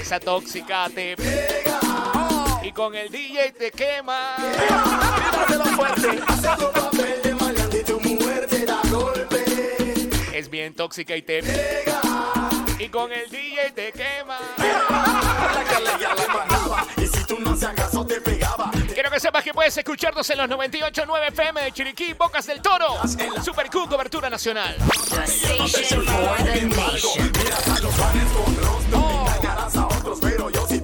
Esa 0.00 0.18
tóxica 0.20 0.88
te 0.88 1.16
pega 1.16 1.80
y 2.62 2.72
con 2.72 2.94
el 2.94 3.10
DJ 3.10 3.52
te 3.52 3.70
quema. 3.72 4.36
Grítaselo 4.38 5.64
fuerte. 5.66 7.11
Es 10.32 10.48
bien 10.48 10.74
tóxica 10.74 11.16
y 11.16 11.22
te 11.22 11.42
pega 11.42 12.00
y 12.82 12.88
con 12.88 13.12
el 13.12 13.30
DJ 13.30 13.70
te 13.72 13.92
quema. 13.92 14.38
Y 16.96 17.06
si 17.06 17.24
tú 17.26 17.38
no 17.38 17.50
hacías 17.52 17.72
caso, 17.74 18.04
te 18.04 18.20
pegaba. 18.20 18.72
Quiero 18.92 19.10
que 19.10 19.20
sepas 19.20 19.44
que 19.44 19.54
puedes 19.54 19.76
escucharnos 19.76 20.28
en 20.30 20.38
los 20.38 20.48
98.9 20.48 21.28
FM 21.28 21.62
de 21.62 21.72
Chiriquí, 21.72 22.14
Bocas 22.14 22.46
del 22.46 22.60
Toro. 22.60 22.96
Super 23.44 23.70
Q, 23.70 23.88
cobertura 23.88 24.28
nacional. 24.28 24.76
The 30.68 30.81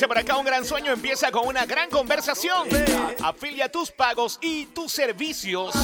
Dice 0.00 0.08
por 0.08 0.16
acá 0.16 0.38
un 0.38 0.46
gran 0.46 0.64
sueño 0.64 0.92
empieza 0.92 1.30
con 1.30 1.46
una 1.46 1.66
gran 1.66 1.90
conversación. 1.90 2.66
Afilia 3.22 3.70
tus 3.70 3.90
pagos 3.90 4.38
y 4.40 4.64
tus 4.64 4.90
servicios 4.90 5.74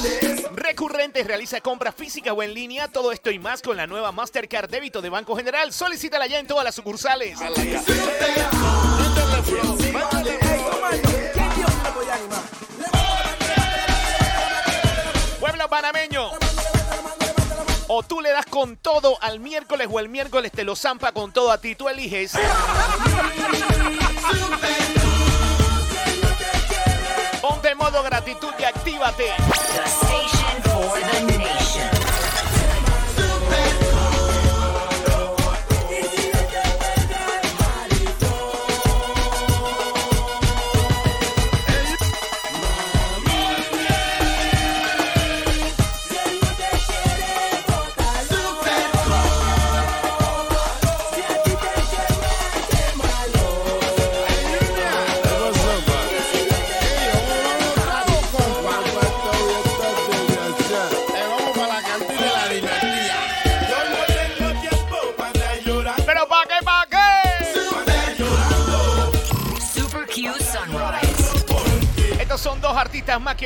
recurrentes. 0.54 1.26
Realiza 1.26 1.60
compras 1.60 1.94
físicas 1.94 2.32
o 2.34 2.42
en 2.42 2.54
línea. 2.54 2.88
Todo 2.88 3.12
esto 3.12 3.30
y 3.30 3.38
más 3.38 3.60
con 3.60 3.76
la 3.76 3.86
nueva 3.86 4.12
Mastercard 4.12 4.70
Débito 4.70 5.02
de 5.02 5.10
Banco 5.10 5.36
General. 5.36 5.70
Solicítala 5.70 6.26
ya 6.28 6.38
en 6.38 6.46
todas 6.46 6.64
las 6.64 6.74
sucursales. 6.74 7.38
Pueblo 15.38 15.68
panameño. 15.68 16.45
O 17.98 18.02
tú 18.02 18.20
le 18.20 18.30
das 18.30 18.44
con 18.44 18.76
todo 18.76 19.16
al 19.22 19.40
miércoles 19.40 19.88
o 19.90 19.98
el 19.98 20.10
miércoles 20.10 20.52
te 20.52 20.64
lo 20.64 20.76
zampa 20.76 21.12
con 21.12 21.32
todo 21.32 21.50
a 21.50 21.56
ti. 21.56 21.74
Tú 21.74 21.88
eliges. 21.88 22.32
Ponte 27.40 27.74
modo 27.74 28.02
gratitud 28.02 28.52
y 28.58 28.64
actívate. 28.64 29.32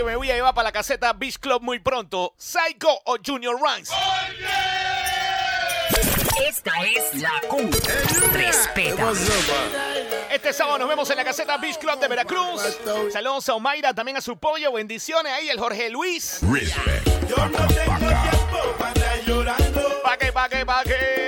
Que 0.01 0.05
me 0.05 0.17
voy 0.17 0.31
a 0.31 0.35
llevar 0.35 0.55
para 0.55 0.69
la 0.69 0.73
caseta 0.73 1.13
Beach 1.13 1.39
Club 1.39 1.61
muy 1.61 1.79
pronto. 1.79 2.33
Psycho 2.39 2.89
o 3.05 3.17
Junior 3.25 3.55
Rhymes. 3.61 3.91
Esta 6.49 6.73
es 6.87 7.15
la 7.21 7.33
Q. 7.47 7.71
Respeta. 8.33 9.13
Este 10.31 10.55
sábado 10.55 10.79
nos 10.79 10.89
vemos 10.89 11.11
en 11.11 11.17
la 11.19 11.25
caseta 11.25 11.59
Beach 11.59 11.77
Club 11.77 12.01
de 12.01 12.09
Veracruz. 12.09 12.79
Saludos 13.13 13.47
a 13.51 13.55
Omaira, 13.55 13.93
también 13.93 14.17
a 14.17 14.23
su 14.23 14.39
pollo. 14.39 14.73
Bendiciones 14.73 15.35
ahí, 15.35 15.51
el 15.51 15.61
Jorge 15.61 15.91
Luis. 15.91 16.39
Respect. 16.51 17.07
Pa' 20.03 20.17
qué, 20.17 20.33
pa' 20.33 20.49
qué, 20.49 20.65
pa' 20.65 20.83
qué. 20.83 21.20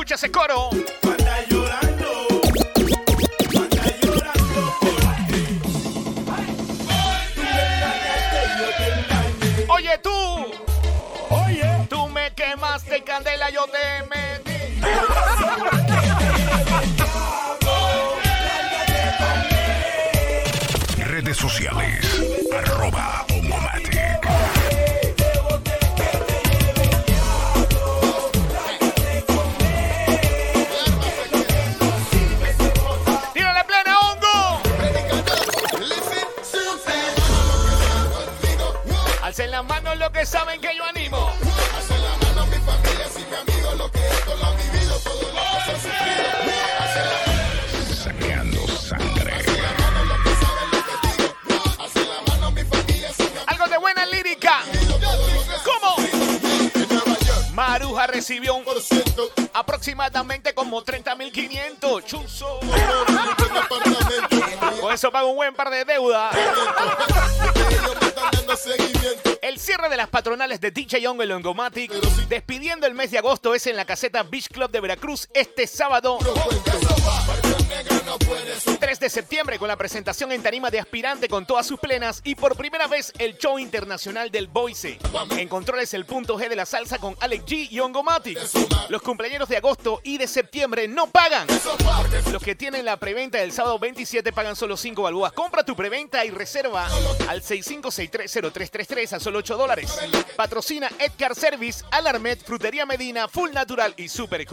Escuche 0.00 0.14
ese 0.14 0.30
coro. 0.30 0.70
Oye 9.68 9.98
tú, 10.02 10.10
oye, 11.28 11.86
tú 11.90 12.08
me 12.08 12.32
quemaste 12.34 13.04
candela, 13.04 13.50
yo 13.50 13.66
te 13.66 14.02
metí. 14.08 14.80
Redes 21.04 21.36
sociales. 21.36 22.09
30.500 62.10 62.10
chuzo. 62.10 62.58
Con 64.80 64.92
eso 64.92 65.12
pago 65.12 65.30
un 65.30 65.36
buen 65.36 65.54
par 65.54 65.70
de 65.70 65.84
deuda. 65.84 66.30
El 69.42 69.58
cierre 69.58 69.88
de 69.88 69.96
las 69.96 70.08
patronales 70.08 70.60
de 70.60 70.70
DJ 70.70 71.00
Young 71.00 71.22
y 71.22 71.26
Longomatic, 71.26 71.90
despidiendo 72.28 72.86
el 72.86 72.94
mes 72.94 73.10
de 73.10 73.18
agosto, 73.18 73.52
es 73.54 73.66
en 73.66 73.76
la 73.76 73.84
caseta 73.84 74.22
Beach 74.22 74.48
Club 74.48 74.70
de 74.70 74.80
Veracruz 74.80 75.28
este 75.34 75.66
sábado. 75.66 76.18
3 79.00 79.12
de 79.12 79.20
septiembre 79.20 79.58
con 79.58 79.66
la 79.66 79.76
presentación 79.76 80.30
en 80.30 80.42
tarima 80.42 80.70
de 80.70 80.78
aspirante 80.78 81.26
con 81.26 81.46
todas 81.46 81.66
sus 81.66 81.80
plenas 81.80 82.20
y 82.22 82.34
por 82.34 82.54
primera 82.54 82.86
vez 82.86 83.12
el 83.18 83.38
show 83.38 83.58
internacional 83.58 84.30
del 84.30 84.46
Boise. 84.46 84.98
En 85.38 85.48
controles 85.48 85.94
el 85.94 86.04
punto 86.04 86.38
G 86.38 86.50
de 86.50 86.56
la 86.56 86.66
salsa 86.66 86.98
con 86.98 87.16
Alex 87.20 87.44
G 87.46 87.68
y 87.70 87.80
Ongomatic. 87.80 88.38
Los 88.90 89.00
cumpleaños 89.00 89.48
de 89.48 89.56
agosto 89.56 90.00
y 90.04 90.18
de 90.18 90.26
septiembre 90.26 90.86
no 90.86 91.06
pagan. 91.06 91.48
Los 92.30 92.42
que 92.42 92.54
tienen 92.54 92.84
la 92.84 92.98
preventa 92.98 93.38
del 93.38 93.52
sábado 93.52 93.78
27 93.78 94.32
pagan 94.34 94.54
solo 94.54 94.76
5 94.76 95.02
balboas. 95.02 95.32
Compra 95.32 95.64
tu 95.64 95.74
preventa 95.74 96.22
y 96.26 96.30
reserva 96.30 96.86
al 97.26 97.42
65630333 97.42 99.14
a 99.14 99.20
solo 99.20 99.38
8 99.38 99.56
dólares. 99.56 99.98
Patrocina 100.36 100.90
Edgar 100.98 101.34
Service, 101.34 101.82
Alarmet, 101.90 102.44
Frutería 102.44 102.84
Medina, 102.84 103.28
Full 103.28 103.50
Natural 103.52 103.94
y 103.96 104.08
Super. 104.08 104.46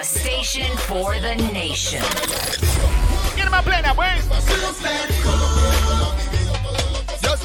The 0.00 0.06
station 0.06 0.76
for 0.88 1.12
the 1.20 1.36
nation. 1.52 2.02
¿Quién 3.34 3.50
más 3.50 3.62
plena, 3.62 3.94
pues? 3.94 4.26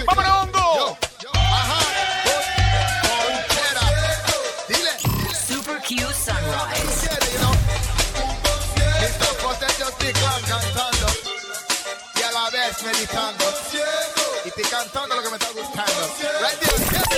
¡Vámonos, 0.05 0.31
hongo! 0.31 0.97
Super 5.33 5.81
Q 5.81 5.97
Sunrise. 6.13 7.09
cantando 10.47 11.07
y 12.15 12.21
a 12.21 12.31
la 12.31 12.49
vez 12.51 12.83
meditando 12.83 13.45
y 14.45 14.51
te 14.51 14.61
cantando 14.61 15.15
lo 15.15 15.21
que 15.23 15.29
me 15.29 15.35
está 15.35 15.49
gustando. 15.51 16.07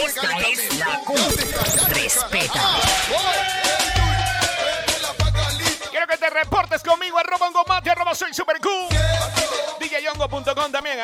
Esta 0.01 0.23
es 0.63 0.79
la. 0.79 0.99
Respeta. 1.93 3.66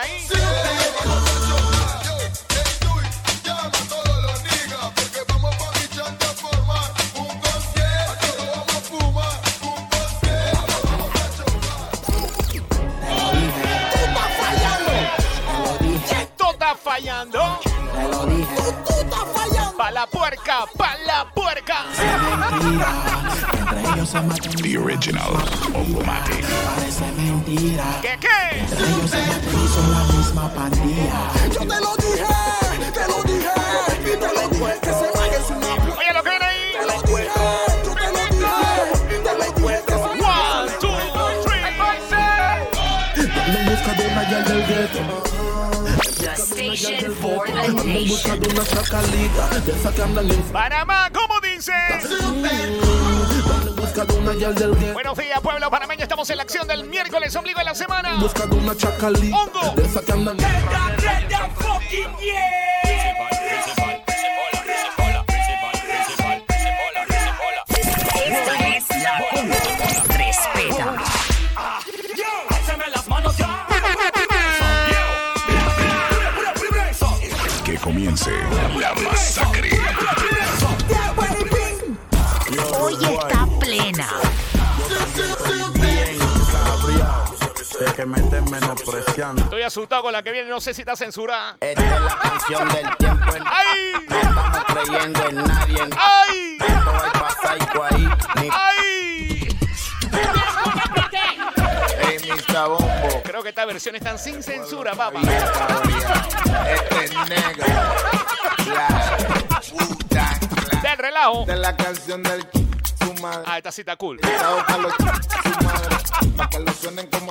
DJyongo.com 0.03 0.43
también 0.49 0.71
ahí. 0.71 0.83
Esto 16.09 16.51
está 16.51 16.75
fallando. 16.75 17.59
Pa' 19.77 19.91
la 19.91 20.07
puerca, 20.07 20.65
pa' 20.77 20.95
la 21.05 21.31
puerca. 21.33 21.85
Entre 23.59 23.93
ellos 23.93 24.09
se 24.09 24.21
matan 24.21 24.55
The 24.55 24.77
original. 24.77 25.33
Parece 27.03 27.21
mentira. 27.21 27.85
¿Qué 28.01 28.17
qué? 28.19 28.59
Entre 28.59 28.79
ellos 28.79 29.11
son 29.73 29.91
la 29.91 30.03
misma 30.13 30.53
pandilla. 30.53 31.31
Yo 31.51 31.59
te 31.59 31.65
lo 31.65 31.95
dije, 31.97 32.25
te 32.93 33.07
lo 33.07 33.23
dije, 33.23 33.49
y 34.01 34.17
te 34.17 34.27
lo 34.33 34.47
dije 34.49 34.73
que 34.81 34.89
se 34.89 35.07
vaya 35.17 35.39
una 35.49 35.73
Oye, 35.97 36.13
lo 36.13 36.23
que 36.23 36.29
viene 36.29 36.45
ahí. 36.45 36.73
Te 36.79 36.85
lo 36.85 36.93
dije, 37.01 37.23
yo 37.83 37.91
te 37.93 38.07
lo 38.07 38.21
dije, 38.29 38.53
te 39.23 39.31
lo 39.33 39.43
dije 39.43 39.83
que 39.85 39.93
se 39.93 39.97
One, 40.03 40.71
two, 40.79 40.97
three. 41.43 41.63
Ando 43.43 43.59
en 43.59 43.65
busca 43.69 43.91
de 43.93 44.03
una 44.07 44.23
yal 44.29 44.43
del 44.45 44.61
gueto. 44.67 44.99
The 46.23 46.31
station 46.35 47.11
for 47.15 47.45
the 47.45 47.51
Ando 47.51 47.81
en 47.83 48.07
busca 48.07 48.29
nation. 48.29 48.39
de 48.39 48.47
una 48.49 48.63
chacalita, 48.65 49.43
de 49.59 49.71
esa 49.71 49.89
que 49.93 50.01
andan 50.01 50.29
en 50.31 50.41
Panamá, 50.43 51.09
¿cómo 51.13 51.39
dice? 51.41 51.73
Ando 51.73 52.17
en 53.69 53.75
busca 53.75 54.05
de 54.05 54.13
una 54.13 54.33
yal 54.35 54.55
del 54.55 54.75
gueto. 54.75 54.93
Buenos 54.93 55.17
días, 55.17 55.41
pueblo 55.41 55.69
panameño. 55.69 55.92
Estamos 56.13 56.29
en 56.29 56.37
la 56.37 56.43
acción 56.43 56.67
del 56.67 56.83
miércoles, 56.83 57.35
ombligo 57.35 57.57
de 57.57 57.65
la 57.65 57.73
semana. 57.73 58.13
En 58.13 58.19
busca 58.19 58.45
de 58.45 58.55
una 58.55 58.77
chacalita, 58.77 59.35
Hongo. 59.35 59.73
de 59.75 59.81
esa 59.81 59.99
que 59.99 60.11
andan 60.11 60.37
menospreciando. 88.53 89.43
Estoy 89.43 89.63
asustado 89.63 90.03
con 90.03 90.13
la 90.13 90.21
que 90.21 90.31
viene, 90.31 90.49
no 90.49 90.61
sé 90.61 90.73
si 90.73 90.81
está 90.81 90.95
censurada. 90.95 91.57
Esta 91.59 91.81
es 91.81 92.01
la 92.01 92.17
canción 92.17 92.69
del 92.69 92.97
tiempo. 92.97 93.35
En... 93.35 93.43
¡Ay! 93.45 93.93
No 94.07 94.17
estamos 94.17 94.63
creyendo 94.65 95.29
en 95.29 95.35
nadie. 95.35 95.79
¡Ay! 95.97 96.57
Esto 96.59 96.91
va 96.91 97.07
a 97.07 97.11
pasar 97.13 97.57
ahí. 97.91 98.09
Ni... 98.41 98.49
¡Ay! 98.51 99.47
Ey, 101.99 102.19
Mr. 102.29 102.67
Bombo. 102.67 103.21
Creo 103.23 103.43
que 103.43 103.49
esta 103.49 103.65
versión 103.65 103.95
están 103.95 104.19
sin 104.19 104.43
censura, 104.43 104.93
papá. 104.93 105.19
Este 105.21 107.05
es 107.05 107.11
negro. 107.29 107.65
Claro. 108.63 109.17
Del 110.81 110.97
relajo. 110.97 111.45
Es 111.47 111.57
la 111.57 111.75
canción 111.75 112.21
del 112.23 112.45
su 113.03 113.13
madre. 113.21 113.43
Ah, 113.45 113.57
esta 113.57 113.69
está 113.69 113.95
cool. 113.95 114.19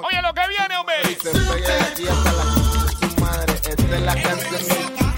Oye, 0.03 0.23
lo 0.23 0.35
que 0.35 0.43
viene, 0.49 0.77
hombre. 0.77 0.97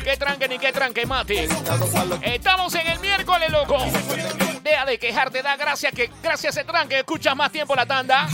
Que 0.05 0.17
tranque 0.17 0.49
ni 0.49 0.59
que 0.59 0.73
tranque, 0.73 1.07
mate. 1.07 1.49
Estamos 2.23 2.75
en 2.75 2.87
el 2.87 2.99
miércoles, 3.01 3.51
loco. 3.51 3.79
Deja 4.63 4.87
de 4.87 4.99
quejarte, 4.99 5.43
da 5.43 5.57
gracias 5.57 5.93
que 5.93 6.11
gracias 6.23 6.55
se 6.55 6.65
tranque, 6.65 6.99
escuchas 6.99 7.37
más 7.37 7.51
tiempo 7.51 7.75
la 7.75 7.87
tanda. 7.87 8.29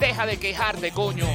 Deja 0.00 0.26
de 0.26 0.36
quejarte, 0.38 0.92
coño. 0.92 1.26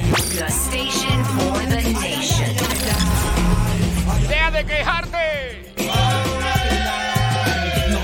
Deja 4.28 4.50
de 4.50 4.64
quejarte. 4.64 5.71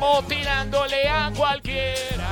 Estamos 0.00 0.28
tirándole 0.28 1.06
a 1.06 1.30
cualquiera. 1.36 2.26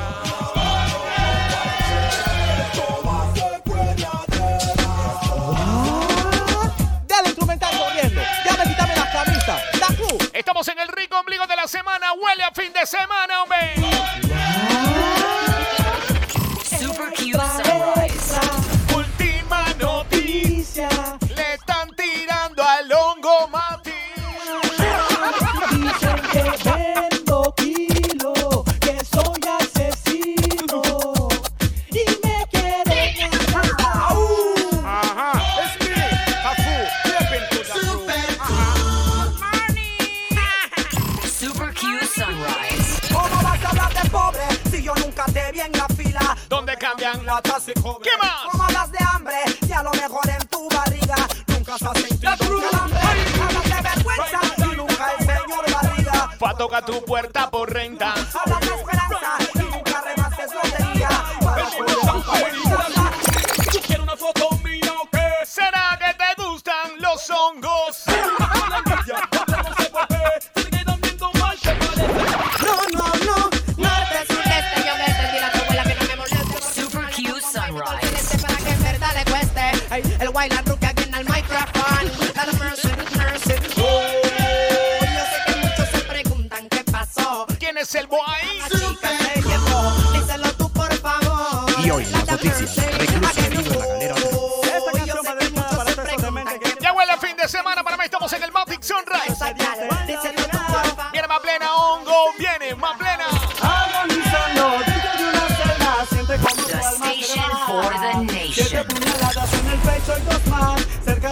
Dale 7.07 7.29
instrumental 7.29 7.79
corriendo. 7.79 8.23
Ya 8.43 8.53
me 8.57 8.71
quítame 8.71 8.97
las 8.97 9.09
camisas. 9.11 9.63
Da 9.79 9.87
club. 9.89 10.31
Estamos 10.33 10.67
en 10.69 10.79
el 10.79 10.89
rico 10.89 11.21
ombligo 11.21 11.47
de 11.47 11.57
la 11.57 11.69
semana. 11.69 12.15
Huele 12.15 12.43
a 12.43 12.53
fin 12.53 12.73
de 12.73 12.87
semana, 12.87 13.43
hombre. 13.43 14.28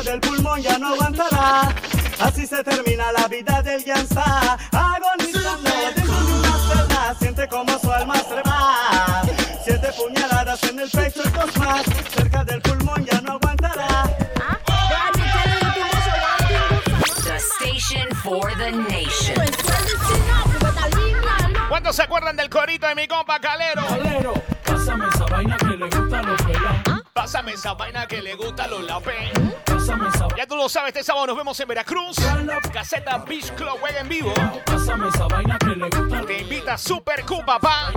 Del 0.07 0.21
pulmón 0.21 0.63
ya 0.63 0.79
no 0.79 0.95
aguantará. 0.95 1.75
Así 2.21 2.47
se 2.47 2.63
termina 2.63 3.13
la 3.13 3.29
vida 3.29 3.61
del 3.63 3.85
Yansa, 3.85 4.57
agonizando 4.73 5.71
dentro 5.95 6.05
de 6.05 6.33
una 6.33 6.59
celda, 6.69 7.15
siente 7.19 7.49
como 7.49 7.79
su 7.79 7.91
alma 7.91 8.15
se 8.17 8.41
va. 8.49 9.23
Siete 9.65 9.91
puñaladas 9.93 10.63
en 10.63 10.81
el 10.81 10.91
pecho 10.91 11.23
y 11.25 11.31
dos 11.31 11.57
más, 11.59 11.83
cerca 12.15 12.45
del 12.45 12.63
pulmón 12.63 13.05
ya 13.05 13.21
no 13.21 13.33
aguantará. 13.33 14.05
The 17.25 17.37
station 17.37 18.09
for 18.23 18.49
the 18.57 18.71
nation. 18.71 19.35
¿Cuántos 21.69 21.97
se 21.97 22.03
acuerdan 22.03 22.37
del 22.37 22.49
corito 22.49 22.87
de 22.87 22.95
mi 22.95 23.09
compa 23.09 23.41
Calero? 23.41 23.85
Calero, 23.87 24.35
pásame 24.65 25.09
esa 25.09 25.25
vaina 25.25 25.57
que 25.59 25.77
le 25.77 25.89
gusta 25.89 26.19
a 26.21 26.23
los 26.23 26.43
pelados. 26.43 27.03
Pásame 27.13 27.53
esa 27.53 27.75
vaina 27.75 28.07
que 28.07 28.23
le 28.23 28.35
gusta 28.37 28.65
a 28.65 28.69
los 28.69 28.85
lapé. 28.85 29.33
Pásame 29.87 30.09
esa 30.09 30.29
Ya 30.37 30.47
tú 30.47 30.57
lo 30.57 30.69
sabes, 30.69 30.89
este 30.89 31.05
sábado 31.05 31.29
nos 31.29 31.37
vemos 31.37 31.61
en 31.61 31.69
Veracruz. 31.69 32.17
Caseta 32.73 33.19
Beach 33.19 33.53
Club 33.53 33.79
juega 33.81 34.01
en 34.01 34.09
vivo. 34.09 34.35
Pásame 34.65 35.09
esa 35.09 35.27
vaina 35.29 35.57
que 35.59 35.77
le 35.77 35.85
gusta 35.85 35.99
a 35.99 36.19
los 36.19 36.27
Te 36.27 36.39
invita 36.41 36.77
Super 36.77 37.25
Q, 37.25 37.45
papá. 37.47 37.93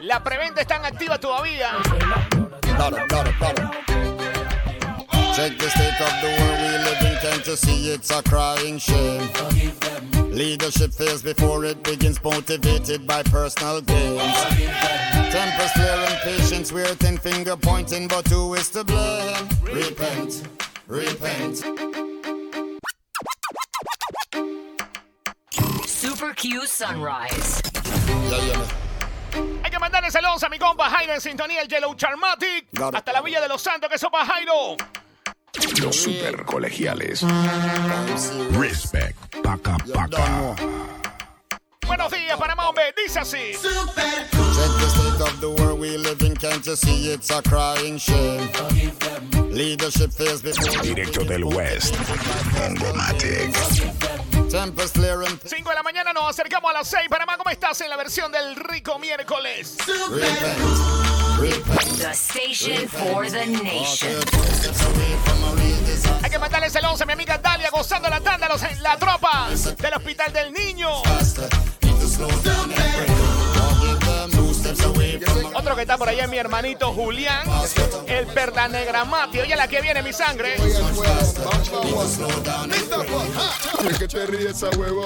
La 0.00 0.22
preventa 0.22 0.62
está 0.62 0.76
en 0.76 0.86
activa 0.86 1.18
todavía. 1.18 1.72
Check 5.34 5.58
the 5.58 5.66
state 5.66 6.00
of 6.00 6.12
the 6.20 6.28
world 6.38 6.60
we 6.60 6.68
live 6.78 7.00
in, 7.00 7.18
can't 7.20 7.46
you 7.46 7.56
see 7.56 7.90
it's 7.90 8.10
a 8.10 8.22
crying 8.22 8.78
shame? 8.78 10.11
Leadership 10.32 10.94
fails 10.94 11.22
before 11.22 11.66
it 11.66 11.82
begins, 11.82 12.22
motivated 12.24 13.06
by 13.06 13.22
personal 13.22 13.82
gains. 13.82 14.32
Tempers 15.30 15.70
flaring, 15.72 16.16
patience 16.24 16.72
wearing, 16.72 17.18
finger 17.18 17.54
pointing, 17.54 18.08
but 18.08 18.26
who 18.28 18.54
is 18.54 18.70
to 18.70 18.82
blame? 18.82 19.46
Repent, 19.62 20.48
repent. 20.86 21.58
Super 25.86 26.32
cute 26.32 26.66
sunrise. 26.66 27.60
Yeah, 28.30 28.46
yeah. 28.46 28.68
Hay 29.62 29.70
que 29.70 29.78
mandarle 29.78 30.10
saludos 30.10 30.42
a 30.44 30.48
mi 30.48 30.58
compa 30.58 30.88
Jairo 30.88 31.12
en 31.12 31.20
sintonía, 31.20 31.60
el 31.60 31.68
Yellow 31.68 31.94
Charmatic. 31.94 32.68
Hasta 32.80 33.12
la 33.12 33.20
Villa 33.20 33.40
de 33.42 33.48
los 33.48 33.60
Santos, 33.60 33.90
que 33.90 33.98
sopa 33.98 34.24
Jairo. 34.24 34.76
Los 35.82 35.96
super 35.96 36.44
colegiales. 36.44 37.22
Respect. 38.52 39.16
Paca, 39.42 39.76
paca. 39.92 40.56
Buenos 41.86 42.10
días, 42.10 42.38
Panamá, 42.38 42.68
hombre. 42.68 42.94
Dice 42.96 43.18
así. 43.18 43.52
Check 43.52 44.72
the 44.78 44.88
state 44.88 45.20
of 45.20 45.40
the 45.40 45.50
world 45.50 45.78
we 45.78 45.98
live 45.98 46.22
in, 46.22 46.34
can't 46.36 46.64
you 46.64 46.74
see 46.74 47.12
it's 47.12 47.30
a 47.30 47.42
crying 47.42 47.98
shame? 47.98 48.48
Leadership 49.50 50.10
phase 50.12 50.40
before 50.40 50.82
Directo 50.82 51.24
del 51.26 51.44
West. 51.44 51.94
Ongomatic. 52.64 53.52
Tempest 54.48 54.94
clearing. 54.94 55.38
5 55.44 55.68
de 55.68 55.74
la 55.74 55.82
mañana 55.82 56.12
nos 56.14 56.30
acercamos 56.30 56.70
a 56.70 56.74
las 56.74 56.88
6. 56.88 57.08
Panamá, 57.10 57.36
¿cómo 57.36 57.50
estás 57.50 57.78
en 57.82 57.90
la 57.90 57.96
versión 57.96 58.32
del 58.32 58.56
rico 58.56 58.98
miércoles? 58.98 59.76
The 61.98 62.12
station 62.12 62.88
for 62.88 63.26
the 63.28 63.46
nation. 63.46 64.22
Que 66.32 66.38
mandarles 66.38 66.74
el 66.74 66.82
11 66.86 67.02
a 67.02 67.06
mi 67.06 67.12
amiga 67.12 67.36
Dalia 67.36 67.68
gozando 67.68 68.08
la 68.08 68.18
tanda, 68.18 68.48
los, 68.48 68.62
la 68.80 68.96
tropa 68.96 69.50
del 69.50 69.92
Hospital 69.92 70.32
del 70.32 70.50
Niño. 70.50 70.88
Otro 75.54 75.76
que 75.76 75.82
está 75.82 75.98
por 75.98 76.08
allá 76.08 76.24
es 76.24 76.30
mi 76.30 76.38
hermanito 76.38 76.92
Julián, 76.92 77.46
el 78.06 78.26
perla 78.28 78.68
negra 78.68 79.04
Mati. 79.04 79.40
Oye, 79.40 79.56
la 79.56 79.68
que 79.68 79.80
viene 79.80 80.02
mi 80.02 80.12
sangre. 80.12 80.56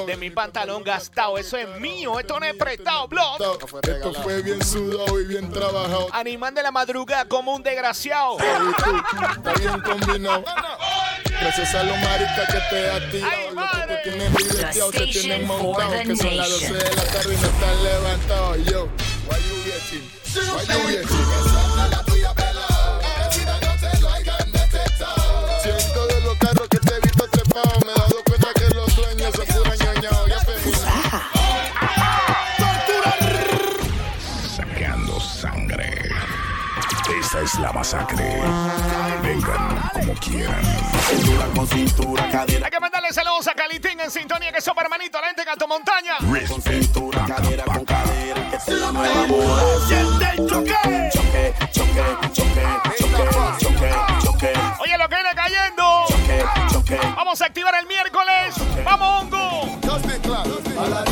De 0.07 0.17
mi 0.17 0.31
pantalón 0.31 0.83
gastado, 0.83 1.39
eso 1.39 1.57
es 1.57 1.81
mío, 1.81 2.19
esto 2.19 2.39
no 2.41 2.47
es 2.47 2.55
prestado, 2.55 3.09
blog. 3.09 3.39
Esto 3.83 4.13
fue 4.23 4.43
bien 4.43 4.65
sudado 4.65 5.21
y 5.21 5.25
bien 5.25 5.51
trabajado. 5.51 6.09
Animando 6.13 6.63
la 6.63 6.71
madrugada 6.71 7.27
como 7.27 7.55
un 7.55 7.63
desgraciado. 7.63 8.39
Está 8.39 9.53
bien 9.55 9.81
combinado. 9.81 10.45
Gracias 11.39 11.75
a 11.75 11.83
los 11.83 11.99
maricas 11.99 12.47
que 12.51 12.61
te 12.71 12.91
activan. 12.91 13.31
Los 13.55 13.71
que 13.71 13.87
te 13.87 14.11
tienen 14.11 14.35
ribeteado, 14.35 14.93
se 14.93 15.07
tienen 15.07 15.47
montado. 15.47 15.93
Que 15.93 16.17
son 16.17 16.37
las 16.37 16.51
12 16.51 16.73
de 16.73 16.97
la 16.97 17.05
tarde 17.05 17.35
y 17.35 17.37
no 17.37 17.47
están 17.47 17.85
levantados. 17.85 18.65
Yo, 18.65 18.89
why 19.29 19.39
you 19.39 19.57
waiting? 19.67 20.07
Why 20.35 20.63
you 20.63 20.79
waiting? 20.87 22.27
Siento 25.63 26.07
de 26.07 26.21
los 26.21 26.37
carros 26.39 26.69
que 26.69 26.79
te 26.79 26.95
he 26.95 27.01
visto 27.01 27.29
trepado. 27.29 27.81
Me 27.85 27.93
he 27.93 27.95
dado 27.95 28.23
cuenta 28.25 28.49
que 28.55 28.75
los 28.75 28.97
dueños 28.97 29.35
son 29.35 29.47
pura 29.47 29.75
ñoñao. 29.77 30.27
Ya 30.29 30.41
Sacando 34.57 35.21
sangre. 35.21 36.11
Esta 37.21 37.41
es 37.41 37.55
la 37.59 37.73
masacre. 37.73 38.41
Vengan 39.37 39.91
como 39.93 40.15
quieran. 40.15 40.65
Cintura 41.09 41.47
con 41.55 41.69
cintura, 41.69 42.31
cadera 42.31 42.67
Hay 42.67 42.71
que 42.71 42.81
mandarle 42.81 43.13
saludos 43.13 43.47
a 43.49 43.55
Calitín 43.55 44.01
en 44.01 44.11
sintonía, 44.11 44.51
que 44.51 44.63
sopa 44.63 44.83
hermanito, 44.83 45.21
la 45.21 45.27
gente 45.27 45.45
de 45.45 45.51
Alto 45.51 45.69
Montaña. 45.69 46.17
con 46.49 46.63
cintura, 46.63 47.25
cadera 47.27 47.65
con 47.65 47.85
cadera. 47.85 48.51
Que 48.51 48.57
es 48.57 48.69
la 48.69 48.93
nueva 48.93 49.27
moda. 49.27 49.87
Siente 49.87 50.25
el 50.31 50.49
choque. 50.49 51.11
Choque, 51.13 51.55
choque, 51.71 52.03
choque, 52.33 52.63
choque, 52.99 53.59
choque, 53.59 53.95
choque. 54.25 54.53
Oye, 54.81 54.99
lo 54.99 55.09
que 55.09 55.15
viene 55.17 55.31
cayendo. 55.35 56.05
Choque, 56.09 56.45
choque. 56.73 57.01
Vamos 57.15 57.43
a 57.43 57.47
activar 57.47 57.75
el 57.75 57.87
miércoles. 57.87 58.55
¡Vamos, 58.85 59.23
Hongo! 59.23 59.79
A 60.79 60.89
la 60.89 61.05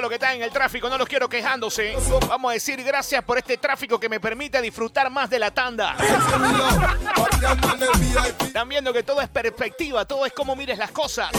Todo 0.00 0.02
lo 0.02 0.08
que 0.08 0.14
está 0.14 0.34
en 0.34 0.42
el 0.42 0.50
tráfico, 0.50 0.88
no 0.88 0.96
los 0.96 1.06
quiero 1.06 1.28
quejándose. 1.28 1.94
Vamos 2.26 2.50
a 2.50 2.54
decir 2.54 2.82
gracias 2.82 3.22
por 3.22 3.36
este 3.36 3.58
tráfico 3.58 4.00
que 4.00 4.08
me 4.08 4.18
permite 4.18 4.62
disfrutar 4.62 5.10
más 5.10 5.28
de 5.28 5.38
la 5.38 5.50
tanda. 5.50 5.94
Están 8.40 8.68
viendo 8.68 8.94
que 8.94 9.02
todo 9.02 9.20
es 9.20 9.28
perspectiva, 9.28 10.06
todo 10.06 10.24
es 10.24 10.32
como 10.32 10.56
mires 10.56 10.78
las 10.78 10.90
cosas. 10.90 11.30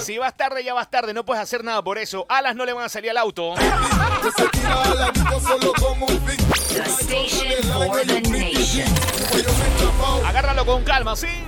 Si 0.00 0.16
vas 0.16 0.34
tarde, 0.34 0.64
ya 0.64 0.72
vas 0.72 0.88
tarde, 0.90 1.12
no 1.12 1.24
puedes 1.26 1.42
hacer 1.42 1.62
nada 1.62 1.82
por 1.82 1.98
eso. 1.98 2.24
Alas 2.30 2.56
no 2.56 2.64
le 2.64 2.72
van 2.72 2.86
a 2.86 2.88
salir 2.88 3.10
al 3.10 3.18
auto. 3.18 3.54
Agárralo 10.24 10.64
con 10.64 10.84
calma, 10.84 11.14
¿sí? 11.16 11.44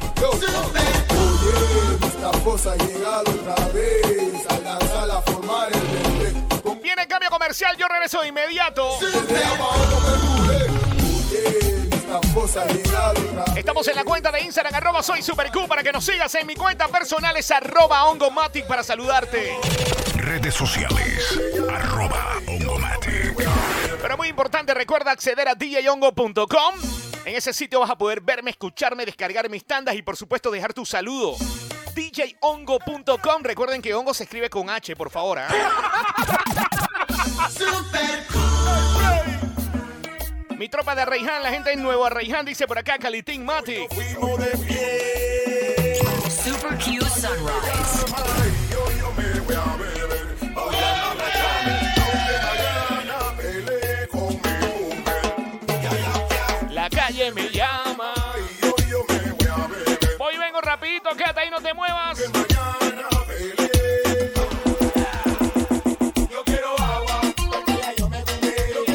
Esta 2.22 2.38
cosa 2.44 2.72
ha 2.72 2.76
llegado 2.76 3.30
otra 3.30 3.66
vez 3.68 4.46
a 4.50 4.58
lanzar 4.58 5.10
a 5.10 5.22
formar 5.22 5.72
el 5.72 5.80
bebé. 5.80 6.60
Con 6.62 6.82
Viene 6.82 7.00
el 7.00 7.08
cambio 7.08 7.30
comercial, 7.30 7.74
yo 7.78 7.88
regreso 7.88 8.20
de 8.20 8.28
inmediato. 8.28 8.98
Estamos 13.56 13.88
en 13.88 13.96
la 13.96 14.04
cuenta 14.04 14.30
de 14.30 14.42
Instagram, 14.42 14.74
arroba 14.74 15.02
soy 15.02 15.22
para 15.66 15.82
que 15.82 15.92
nos 15.92 16.04
sigas. 16.04 16.34
En 16.34 16.46
mi 16.46 16.56
cuenta 16.56 16.88
personal 16.88 17.34
es 17.38 17.50
arroba 17.50 18.04
ongomatic 18.04 18.66
para 18.66 18.82
saludarte. 18.82 19.56
Redes 20.16 20.54
sociales. 20.54 21.40
Arroba 21.70 22.34
Ongomatic. 22.46 23.34
Pero 24.02 24.18
muy 24.18 24.28
importante, 24.28 24.74
recuerda 24.74 25.10
acceder 25.10 25.48
a 25.48 25.54
djongo.com. 25.54 26.74
En 27.24 27.34
ese 27.34 27.54
sitio 27.54 27.80
vas 27.80 27.88
a 27.88 27.96
poder 27.96 28.20
verme, 28.20 28.50
escucharme, 28.50 29.06
descargar 29.06 29.48
mis 29.48 29.64
tandas 29.64 29.94
y 29.94 30.02
por 30.02 30.18
supuesto 30.18 30.50
dejar 30.50 30.74
tu 30.74 30.84
saludo. 30.84 31.38
djongo.com. 31.94 33.42
Recuerden 33.42 33.82
que 33.82 33.94
hongo 33.94 34.14
se 34.14 34.24
escribe 34.24 34.50
con 34.50 34.70
H, 34.70 34.96
por 34.96 35.10
favor. 35.10 35.38
¿ah? 35.38 35.48
Mi 40.56 40.68
tropa 40.68 40.94
de 40.94 41.02
Arraiján, 41.02 41.42
la 41.42 41.50
gente 41.50 41.72
en 41.72 41.82
Nuevo 41.82 42.04
Arraiján 42.04 42.44
dice 42.44 42.66
por 42.66 42.78
acá 42.78 42.98
Calitín 42.98 43.44
Mati. 43.44 43.86
Super 46.28 46.76
Q 46.78 47.00
Sunrise. 47.08 48.04
Quédate 61.16 61.40
ahí, 61.40 61.50
no 61.50 61.60
te 61.60 61.72
muevas. 61.74 62.18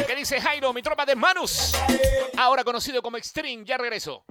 ¿Qué 0.06 0.14
dice 0.14 0.40
Jairo, 0.40 0.72
mi 0.72 0.82
tropa 0.82 1.06
de 1.06 1.16
Manus? 1.16 1.72
Ahora 2.36 2.64
conocido 2.64 3.00
como 3.02 3.16
Extreme, 3.16 3.64
ya 3.64 3.78
regreso. 3.78 4.24